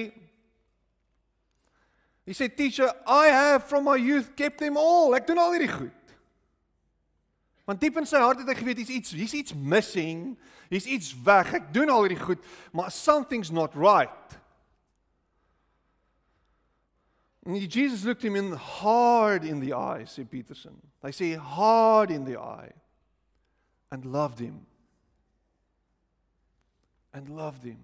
[2.30, 5.16] Hy sê teacher, I have from my youth kept them all.
[5.18, 6.12] Ek doen al hierdie goed.
[7.66, 10.36] Want diep in sy hart het hy geweet hier's iets, hier's iets missing.
[10.70, 11.50] Hier's iets weg.
[11.58, 14.38] Ek doen al hierdie goed, maar something's not right.
[17.42, 20.78] And Jesus looked him in hard in the eye, sê Peterson.
[21.02, 22.70] Hy sê hard in the eye
[23.90, 24.68] and loved him.
[27.10, 27.82] And loved him.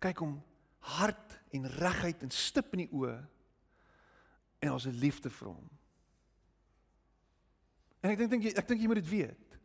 [0.00, 0.38] Kyk hom
[0.80, 3.16] hart en regheid en stip in die oë
[4.60, 5.68] en ons het liefde vir hom.
[8.00, 9.56] En ek dink dink ek dink jy moet dit weet.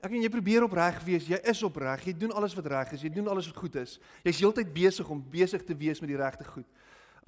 [0.00, 3.02] Ek en jy probeer opreg wees, jy is opreg, jy doen alles wat reg is,
[3.04, 3.98] jy doen alles wat goed is.
[4.24, 6.68] Jy's heeltyd besig om besig te wees met die regte goed.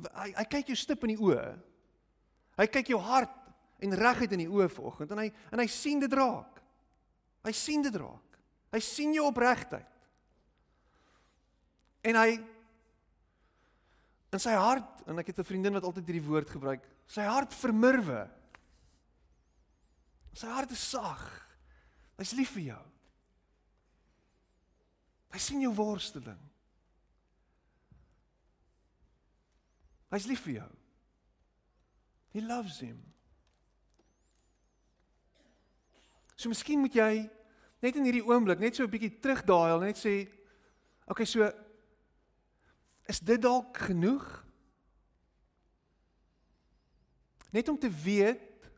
[0.09, 1.45] Hy hy kyk jou stip in die oë.
[2.61, 3.37] Hy kyk jou hart
[3.83, 6.63] en regheid in die oë vanoggend en hy en hy sien dit raak.
[7.45, 8.41] Hy sien dit raak.
[8.73, 9.89] Hy sien jou opregtheid.
[12.03, 12.31] En hy
[14.33, 17.53] in sy hart en ek het 'n vriendin wat altyd hierdie woord gebruik, sy hart
[17.55, 18.31] vermurwe.
[20.33, 21.23] Sy hart is sag.
[22.17, 22.85] Hy's lief vir jou.
[25.33, 26.41] Hy sien jou worsteling.
[30.13, 30.71] Hy's lief vir jou.
[32.33, 33.01] He loves him.
[36.37, 37.31] So miskien moet jy
[37.83, 40.29] net in hierdie oomblik net so 'n bietjie terugdaal net sê,
[41.07, 41.45] okay, so
[43.11, 44.25] Is dit dalk genoeg?
[47.53, 48.71] Net om te weet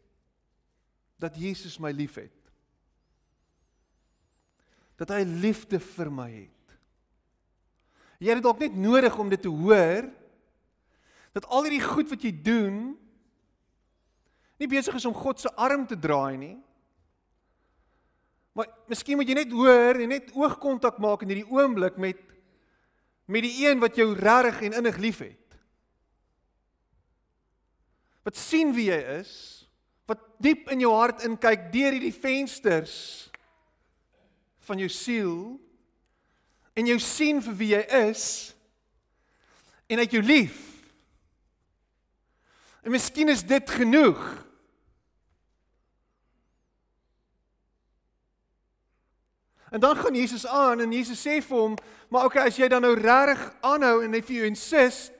[1.16, 2.32] dat Jesus my liefhet.
[4.98, 6.76] Dat hy liefde vir my het.
[8.22, 10.08] Jy het dalk net nodig om dit te hoor
[11.34, 12.76] dat al hierdie goed wat jy doen
[14.62, 16.56] nie besig is om God se arm te draai nie.
[18.54, 22.20] Maar miskien moet jy net hoor en net oogkontak maak in hierdie oomblik met
[23.24, 25.58] met die een wat jou regtig en innig liefhet.
[28.24, 29.32] Wat sien wie jy is,
[30.08, 32.96] wat diep in jou hart inkyk deur hierdie vensters
[34.64, 35.36] van jou siel
[36.74, 38.24] en jou sien vir wie jy is
[39.92, 40.60] en uit jou lief.
[42.84, 44.20] En miskien is dit genoeg.
[49.74, 51.76] En dan gaan Jesus aan en Jesus sê vir hom,
[52.08, 55.12] "Maar okay, as jy dan nou regtig aanhou en if you insist,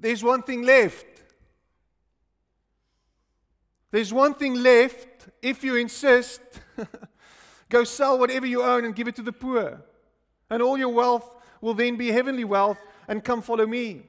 [0.00, 1.06] there's one thing left.
[3.90, 6.40] There's one thing left if you insist.
[7.70, 9.82] Go sell whatever you own and give it to the poor.
[10.50, 14.02] And all your wealth will then be heavenly wealth and come follow me."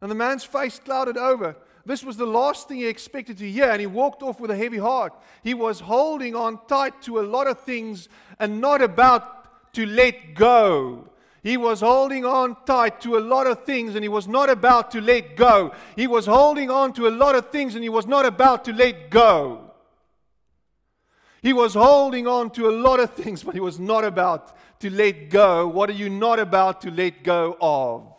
[0.00, 1.56] And the man's face clouded over.
[1.86, 4.56] This was the last thing he expected to hear, and he walked off with a
[4.56, 5.12] heavy heart.
[5.44, 8.08] He was holding on tight to a lot of things
[8.40, 11.08] and not about to let go.
[11.44, 14.90] He was holding on tight to a lot of things and he was not about
[14.90, 15.72] to let go.
[15.94, 18.72] He was holding on to a lot of things and he was not about to
[18.72, 19.70] let go.
[21.42, 24.90] He was holding on to a lot of things, but he was not about to
[24.90, 25.68] let go.
[25.68, 28.15] What are you not about to let go of?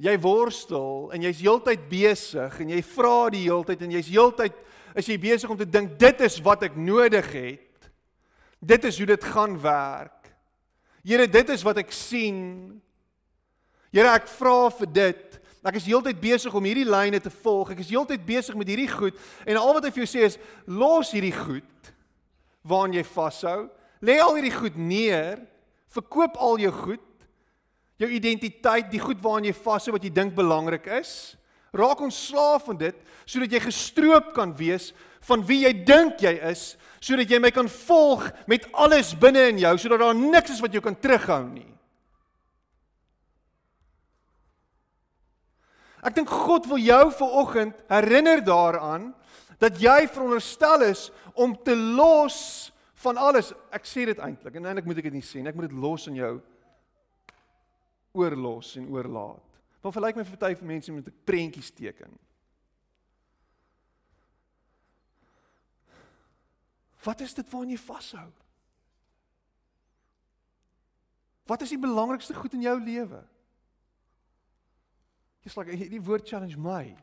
[0.00, 4.56] Jy worstel en jy's heeltyd besig en jy vra die heeltyd en jy's heeltyd
[4.98, 7.90] is jy besig om te dink dit is wat ek nodig het.
[8.62, 10.30] Dit is hoe dit gaan werk.
[11.02, 12.38] Here, dit is wat ek sien.
[13.90, 15.38] Here, ek vra vir dit.
[15.62, 17.72] Ek is heeltyd besig om hierdie lyne te volg.
[17.74, 20.38] Ek is heeltyd besig met hierdie goed en al wat ek vir jou sê is
[20.66, 21.92] los hierdie goed
[22.66, 23.58] waaraan jy vashou.
[24.02, 25.42] Lê al hierdie goed neer.
[25.92, 27.02] Verkoop al jou goed
[28.00, 31.34] jou identiteit, die goed waaraan jy vashou wat jy dink belangrik is.
[31.72, 34.90] Raak ontslaaf van dit sodat jy gestroop kan wees
[35.24, 39.60] van wie jy dink jy is, sodat jy my kan volg met alles binne in
[39.62, 41.68] jou, sodat daar niks is wat jou kan terughou nie.
[46.02, 49.12] Ek dink God wil jou vanoggend herinner daaraan
[49.62, 51.06] dat jy veronderstel is
[51.38, 52.72] om te los
[53.04, 53.52] van alles.
[53.70, 55.52] Ek sê dit eintlik en eintlik moet ek dit nie sê nie.
[55.52, 56.32] Ek moet dit los in jou
[58.12, 59.60] oorlos en oorlaat.
[59.80, 62.18] Want verlyk my vir party van mense met 'n prentjies teken.
[67.02, 68.30] Wat is dit waaraan jy vashou?
[71.44, 73.24] Wat is die belangrikste goed in jou lewe?
[75.42, 76.96] Jy's like die woord challenge my.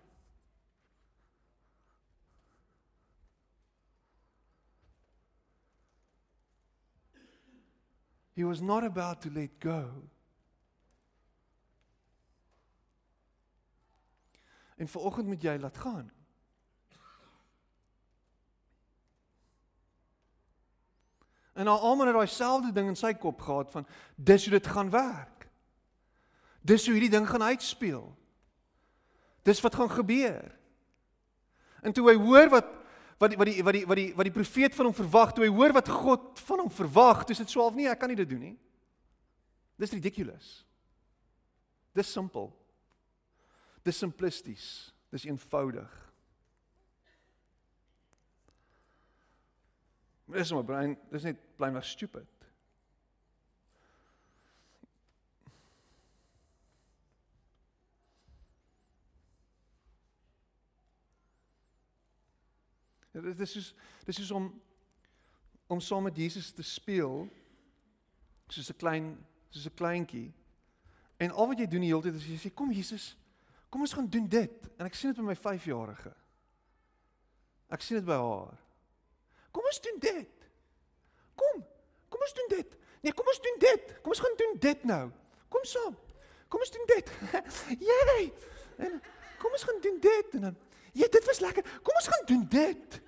[8.36, 10.10] He was not about to let go.
[14.80, 16.07] En vanoggend moet jy laat gaan.
[21.59, 24.67] En al almal het daai selfde ding in sy kop gehad van dis hoe dit
[24.67, 25.49] gaan werk.
[26.63, 28.05] Dis hoe hierdie ding gaan uitspeel.
[29.43, 30.55] Dis wat gaan gebeur.
[31.84, 32.75] En toe hy hoor wat
[33.19, 35.43] wat die, wat die wat die wat die wat die profeet van hom verwag, toe
[35.43, 38.30] hy hoor wat God van hom verwag, dis dit swaalf nie, ek kan nie dit
[38.30, 38.55] doen nie.
[39.75, 40.61] Dis ridiculous.
[41.95, 42.47] Dis simpel.
[43.84, 44.93] Dis simplisties.
[45.09, 46.11] Dis eenvoudig.
[50.30, 52.27] Dis my brein, dis net plain maar stupid.
[63.11, 63.73] Dit is soos
[64.05, 64.51] dis is om
[65.67, 67.27] om saam met Jesus te speel
[68.47, 70.34] soos 'n klein soos 'n kleintjie.
[71.17, 73.17] En al wat jy doen die hele tyd is jy sê kom Jesus,
[73.70, 74.70] kom ons gaan doen dit.
[74.78, 76.13] En ek sien dit by my 5-jarige.
[77.70, 78.55] Ek sien dit by haar.
[79.53, 80.47] Kom ons doen dit.
[81.38, 81.65] Kom.
[82.09, 82.78] Kom ons doen dit.
[83.01, 83.91] Nee, kom ons doen dit.
[84.01, 85.03] Kom ons gaan doen dit nou.
[85.49, 85.97] Kom saam.
[86.49, 87.13] Kom ons doen dit.
[87.89, 88.24] Jy.
[88.86, 88.97] En
[89.39, 90.57] kom ons gaan doen dit en dan
[90.91, 91.63] Ja, dit was lekker.
[91.84, 93.01] Kom ons gaan doen dit.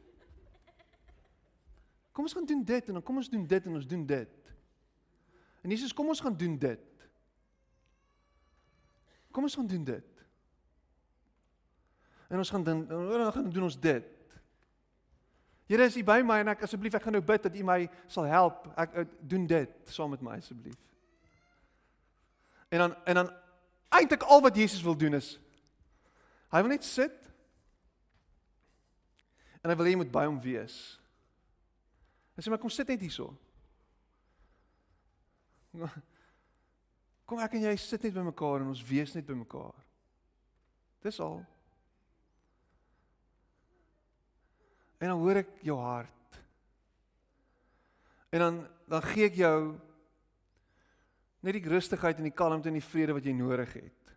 [2.12, 4.54] Kom ons gaan doen dit en dan kom ons doen dit en ons doen dit.
[5.62, 7.08] En Jesus, kom ons gaan doen dit.
[9.32, 10.11] Kom ons gaan doen dit.
[12.32, 14.08] En ons gaan dan dan gaan doen ons dit.
[15.68, 17.80] Here is U by my en ek asseblief ek gaan nou bid dat U my
[18.08, 18.66] sal help.
[18.80, 20.80] Ek, ek doen dit saam met my asseblief.
[22.72, 23.34] En dan en dan
[23.92, 25.36] eintlik al wat Jesus wil doen is
[26.52, 27.22] hy wil net sit
[29.62, 30.78] En hy wil hê jy moet by hom wees.
[32.34, 33.30] Hy sê maar kom sit net hierso.
[37.30, 39.76] Kom ek en jy sit net by mekaar en ons wees net by mekaar.
[41.06, 41.40] Dis al.
[45.02, 46.38] En dan hoor ek jou hart.
[48.30, 48.60] En dan
[48.92, 49.58] dan gee ek jou
[51.40, 54.12] net die rustigheid en die kalmte en die vrede wat jy nodig het.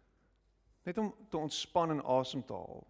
[0.84, 2.82] Net om te ontspan en asem te haal.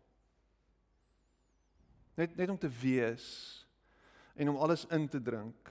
[2.18, 3.26] Net net om te wees
[4.34, 5.70] en om alles in te drink.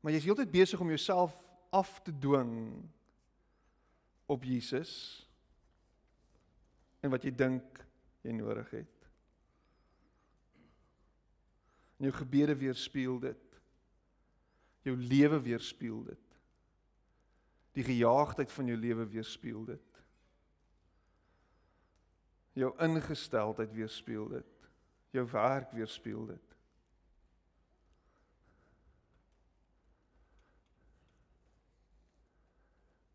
[0.00, 1.36] Maar jy's heeltyd besig om jouself
[1.70, 2.56] af te dwing
[4.26, 4.94] op Jesus
[7.04, 7.84] en wat jy dink
[8.24, 8.99] jy nodig het.
[12.00, 13.60] En jou gebede weerspieël dit.
[14.88, 16.26] Jou lewe weerspieël dit.
[17.76, 19.90] Die gejaagdheid van jou lewe weerspieël dit
[22.60, 24.68] jou ingesteldheid weerspieël dit.
[25.10, 26.56] Jou werk weerspieël dit.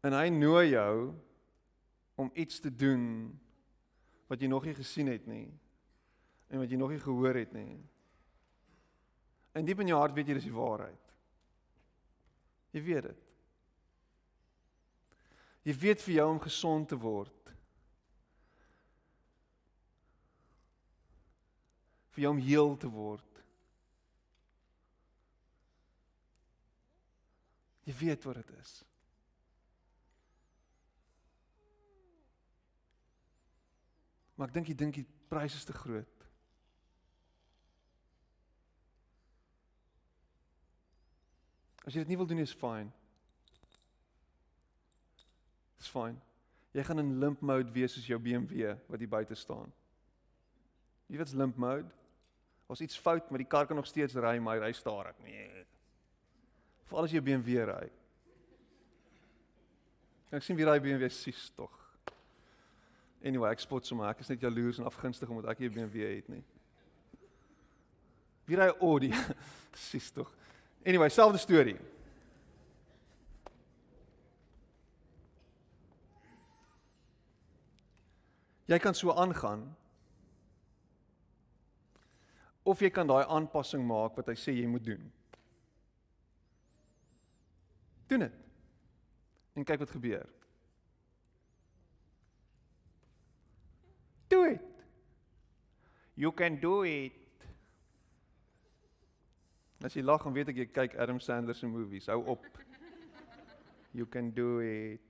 [0.05, 1.13] En hy nooi jou
[2.15, 3.33] om iets te doen
[4.29, 5.47] wat jy nog nie gesien het nie
[6.53, 7.79] en wat jy nog nie gehoor het nie.
[9.55, 11.13] En diep in jou hart weet jy dis die waarheid.
[12.75, 13.21] Jy weet dit.
[15.65, 17.45] Jy weet vir jou om gesond te word
[22.15, 23.39] vir jou om heel te word.
[27.85, 28.75] Jy weet wat dit is.
[34.35, 36.14] Maar ek dink jy dink die prys is te groot.
[41.86, 42.89] As jy dit nie wil doen is fyn.
[45.77, 46.17] Dis fyn.
[46.75, 49.69] Jy gaan in limp mode wees soos jou BMW wat hier buite staan.
[51.05, 51.91] Jy weet wat's limp mode?
[52.67, 55.17] As iets fout met die kar kan nog steeds ry, maar hy ry stadig.
[55.23, 55.65] Nee.
[56.89, 57.86] Veral as jy BMW ry.
[60.33, 61.71] Ek sien wie ry BMW sis tog.
[63.25, 66.27] Anyway, ek spot sommer, ek is net jaloers en afgunstig omdat ek 'n BMW het
[66.29, 66.43] nie.
[68.45, 69.13] Wie ry Audi?
[69.89, 70.29] Sis tog.
[70.86, 71.79] Anyway, selfde storie.
[78.65, 79.65] Jy kan so aangaan.
[82.65, 85.03] Of jy kan daai aanpassing maak wat hy sê jy moet doen.
[88.09, 88.39] Doen dit.
[89.57, 90.25] En kyk wat gebeur.
[94.29, 94.61] Do it.
[96.13, 97.24] You can do it.
[99.84, 102.07] As jy lag, dan weet ek jy kyk Adam Sandler se movies.
[102.07, 102.45] Hou op.
[103.95, 105.01] You can do it.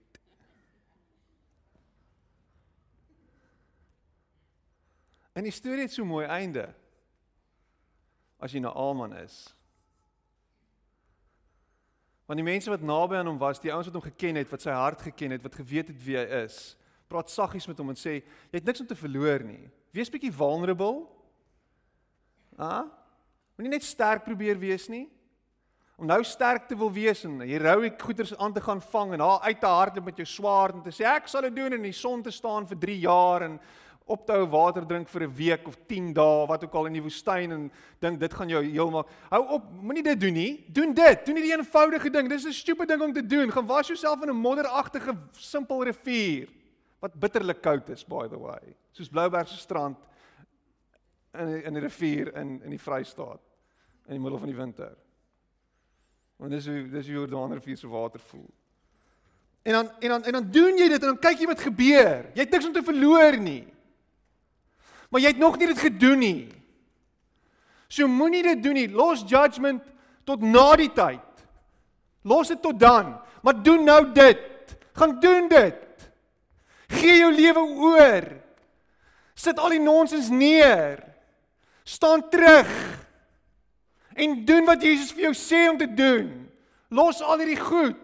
[5.35, 6.69] En die storie het so mooi einde.
[8.39, 9.55] As jy na Alman is.
[12.25, 14.63] Want die mense wat naby aan hom was, die ouens wat hom geken het, wat
[14.63, 16.73] sy hart geken het, wat geweet het wie hy is,
[17.11, 18.17] praat saggies met hom en sê,
[18.49, 19.67] jy het niks om te verloor nie.
[19.93, 21.05] Wees bietjie vulnerable.
[22.57, 22.87] Ah?
[23.55, 25.05] Moenie net sterk probeer wees nie.
[25.95, 29.45] Om nou sterk te wil wees en heroïek goeders aan te gaan vang en haar
[29.47, 31.87] uit te hardloop met jou swaard en te sê ek sal dit doen en in
[31.87, 33.55] die son te staan vir 3 jaar en
[34.11, 36.97] op te hou water drink vir 'n week of 10 dae wat ook al in
[36.99, 39.07] die woestyn en dink dit gaan jou heel maak.
[39.29, 40.65] Hou op, moenie dit doen nie.
[40.67, 41.25] Doen dit.
[41.25, 42.29] Doen hierdie eenvoudige ding.
[42.29, 43.51] Dis 'n stupid ding om te doen.
[43.51, 46.49] Gaan was jouself in 'n modderagtige simpel rivier
[46.99, 48.75] wat bitterlik koud is by the way.
[48.91, 49.97] Soos Blouberg se strand
[51.39, 53.41] in in die rivier in in die Vrystaat
[54.05, 54.93] in die middel van die winter.
[56.35, 58.49] Want dis hoe dis hoe Jordaan rivier se water voel.
[59.61, 62.29] En dan en dan en dan doen jy dit en dan kyk jy wat gebeur.
[62.33, 63.63] Jy het niks om te verloor nie.
[65.09, 66.47] Maar jy het nog nie dit gedoen nie.
[67.87, 68.89] So moenie dit doen nie.
[68.91, 69.83] Los judgment
[70.23, 71.45] tot na die tyd.
[72.21, 73.15] Los dit tot dan.
[73.41, 74.77] Maar doen nou dit.
[74.93, 76.09] Gaan doen dit.
[76.87, 78.29] Gee jou lewe oor.
[79.33, 81.14] Sit al die nonsens neer.
[81.85, 82.69] Staan terug.
[84.17, 86.31] En doen wat Jesus vir jou sê om te doen.
[86.89, 87.99] Los al hierdie goed.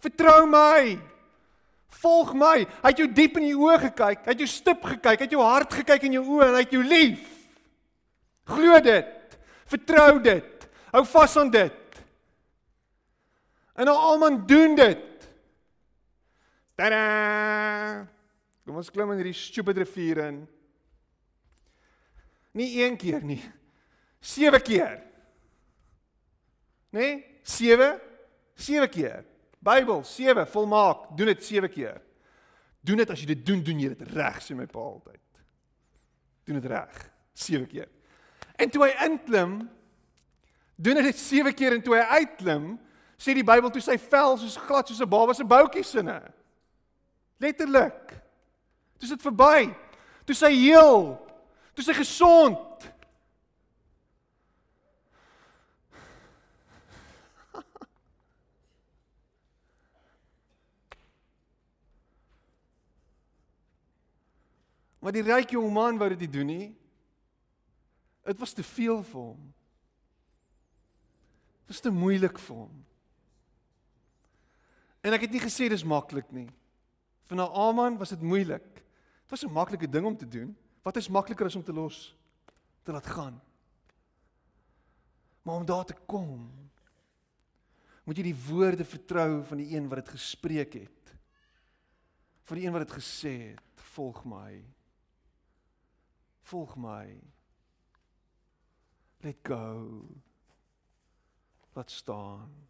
[0.00, 0.96] Vertrou my.
[2.00, 2.62] Volg my.
[2.64, 4.24] Hy het jou diep in die oë gekyk.
[4.24, 5.18] Hy het jou stip gekyk.
[5.18, 7.26] Hy het jou hart gekyk in jou oë en hy het jou lief.
[8.48, 9.38] Glo dit.
[9.68, 10.68] Vertrou dit.
[10.94, 12.02] Hou vas aan dit.
[13.78, 15.26] En nou almal doen dit.
[16.78, 18.06] Tada!
[18.64, 20.46] Kom ons klim in hierdie stupid rivier in.
[22.52, 23.42] Nie een keer nie.
[24.20, 25.02] 7 keer.
[26.90, 27.00] Né?
[27.00, 27.40] Nee?
[27.42, 28.00] 7
[28.58, 29.24] 7 keer.
[29.58, 32.00] Bybel 7 volmaak, doen dit 7 keer.
[32.80, 35.42] Doen dit as jy dit doen, doen jy dit reg, sê my pa altyd.
[36.48, 36.98] Doen dit reg
[37.38, 37.88] 7 keer.
[38.58, 39.60] En toe hy inklim,
[40.74, 42.72] doen hy dit 7 keer en toe hy uitklim,
[43.18, 46.18] sê die Bybel toe sy vel soos glad soos 'n baba se boutjie sinne.
[47.38, 48.14] Letterlik.
[48.98, 49.74] Toe dit verby.
[50.26, 51.18] Toe sy heel.
[51.78, 52.58] Toe sy gesond.
[64.98, 66.74] Maar die ryk jong man wou dit nie doen nie.
[68.26, 69.38] Dit was te veel vir hom.
[71.62, 72.74] Dit was te moeilik vir hom.
[75.06, 76.50] En ek het nie gesê dis maklik nie.
[77.30, 78.66] Vir Naaman was dit moeilik.
[78.66, 80.58] Dit was 'n maklike ding om te doen.
[80.82, 82.16] Wat is makliker as om te los
[82.82, 83.40] te laat gaan?
[85.42, 86.50] Maar om daar te kom,
[88.04, 91.12] moet jy die woorde vertrou van die een wat dit gespreek het.
[92.48, 94.64] Van die een wat dit gesê het, volg my.
[96.48, 97.20] Volg my.
[99.20, 100.04] Let go.
[101.72, 102.68] Laat staan.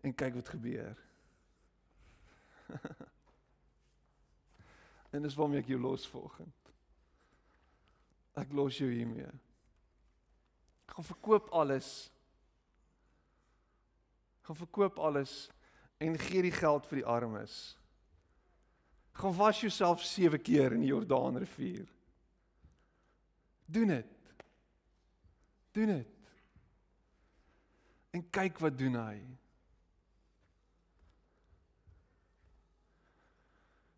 [0.00, 0.98] En kyk wat gebeur.
[5.14, 6.72] en dis waarom ek jou los volgend.
[8.34, 9.30] Ek los jou hiermee.
[10.84, 11.90] Ek gaan verkoop alles.
[14.40, 15.36] Ek gaan verkoop alles
[16.02, 17.54] en gee die geld vir die armes.
[19.14, 21.86] Gaan was jouself 7 keer in die Jordaanrivier.
[23.70, 24.34] Doen dit.
[25.78, 26.10] Doen dit.
[28.10, 29.22] En kyk wat doen hy.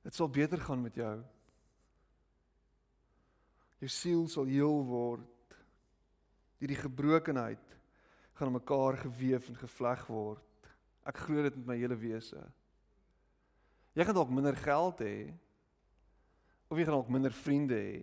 [0.06, 1.14] Dit sal beter gaan met jou.
[3.82, 5.56] Jou siel sal heel word.
[6.62, 7.72] Hierdie gebrokenheid
[8.38, 10.70] gaan aan mekaar gewewe en gevleg word.
[11.06, 12.38] Ek glo dit met my hele wese.
[13.98, 15.16] Jy gaan dalk minder geld hê.
[16.70, 17.98] Of jy gaan dalk minder vriende hê.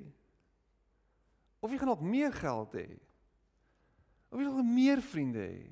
[1.64, 2.88] Of jy gaan dalk meer geld hê.
[4.28, 5.64] Of jy gaan meer vriende hê.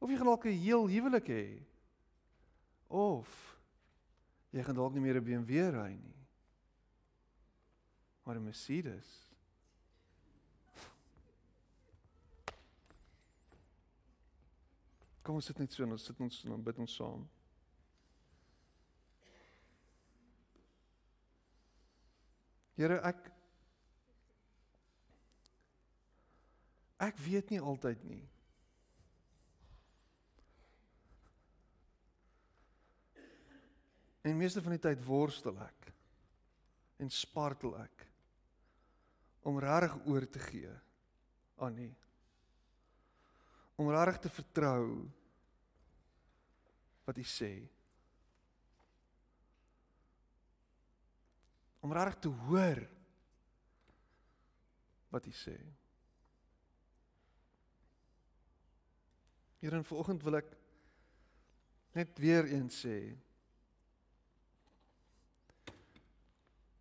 [0.00, 1.46] Of jy gaan dalk 'n heel huwelik hê.
[2.88, 3.49] Of
[4.50, 6.26] jy gaan dalk nie meer 'n BMW ry nie.
[8.24, 9.30] Maar 'n Mercedes.
[15.22, 17.28] Kom ons sit net so en ons sit ons en bid ons saam.
[22.74, 23.28] Here ek
[26.98, 28.22] ek weet nie altyd nie.
[34.20, 35.88] En meeste van die tyd worstel ek
[37.00, 38.04] en spartel ek
[39.48, 40.72] om regtig oor te gee
[41.64, 41.88] aan U.
[43.80, 44.84] Om regtig te vertrou
[47.08, 47.52] wat U sê.
[51.80, 52.82] Om regtig te hoor
[55.16, 55.56] wat U sê.
[59.60, 60.52] Here, in vanoggend wil ek
[61.96, 62.96] net weer eens sê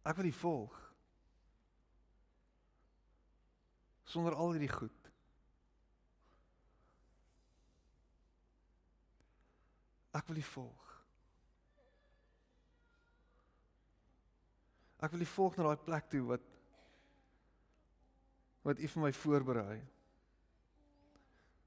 [0.09, 0.77] Ek wil U volg.
[4.09, 5.09] Sonder al hierdie goed.
[10.17, 10.87] Ek wil U volg.
[15.05, 16.47] Ek wil U volg na daai plek toe wat
[18.65, 19.77] wat U vir my voorberei.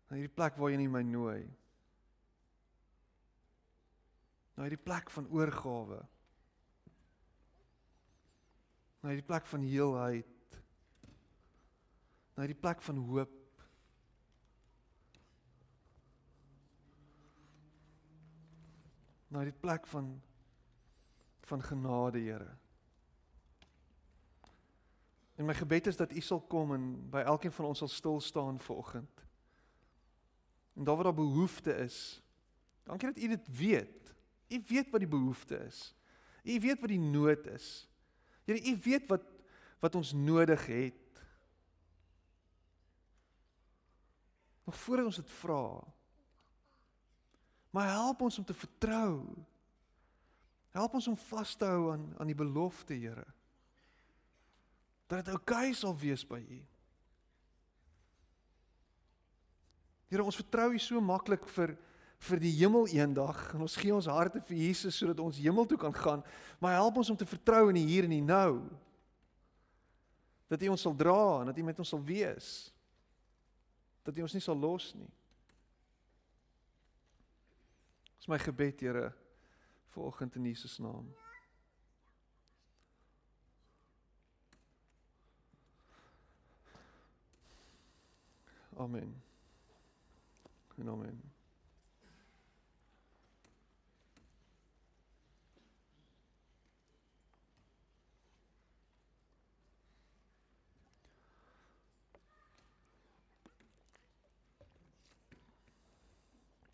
[0.09, 1.45] Na hierdie plek waar U my nooi.
[4.57, 6.03] Na hierdie plek van oorgawe
[9.03, 10.59] na hierdie plek van heelheid
[12.35, 13.39] na hierdie plek van hoop
[19.29, 20.15] na hierdie plek van
[21.53, 22.53] van genade Here
[25.43, 28.21] En my gebed is dat U sal kom en by elkeen van ons sal stil
[28.21, 29.25] staan vanoggend.
[30.75, 32.23] En daar waar daar behoefte is,
[32.83, 34.15] dankie dat U dit weet.
[34.49, 35.95] U weet wat die behoefte is.
[36.43, 37.89] U weet wat die nood is.
[38.45, 39.29] Here, U weet wat
[39.83, 41.23] wat ons nodig het.
[44.65, 45.83] Nog voordat ons dit vra.
[47.71, 49.27] Maar help ons om te vertrou.
[50.71, 53.27] Help ons om vas te hou aan aan die belofte, Here.
[55.07, 56.61] Dat dit oukei okay sal wees by U.
[60.09, 61.75] Here, ons vertrou U so maklik vir
[62.23, 65.79] vir die hemel eendag en ons gee ons harte vir Jesus sodat ons hemel toe
[65.81, 66.23] kan gaan.
[66.63, 68.63] Maar help ons om te vertrou in die hier en die nou.
[70.53, 72.53] Dat U ons sal dra en dat U met ons sal wees.
[74.07, 75.11] Dat U ons nie sal los nie.
[78.23, 79.09] Dis my gebed, Here,
[79.91, 81.11] vanoggend in Jesus naam.
[88.79, 89.23] Amen.
[90.79, 91.32] En amen.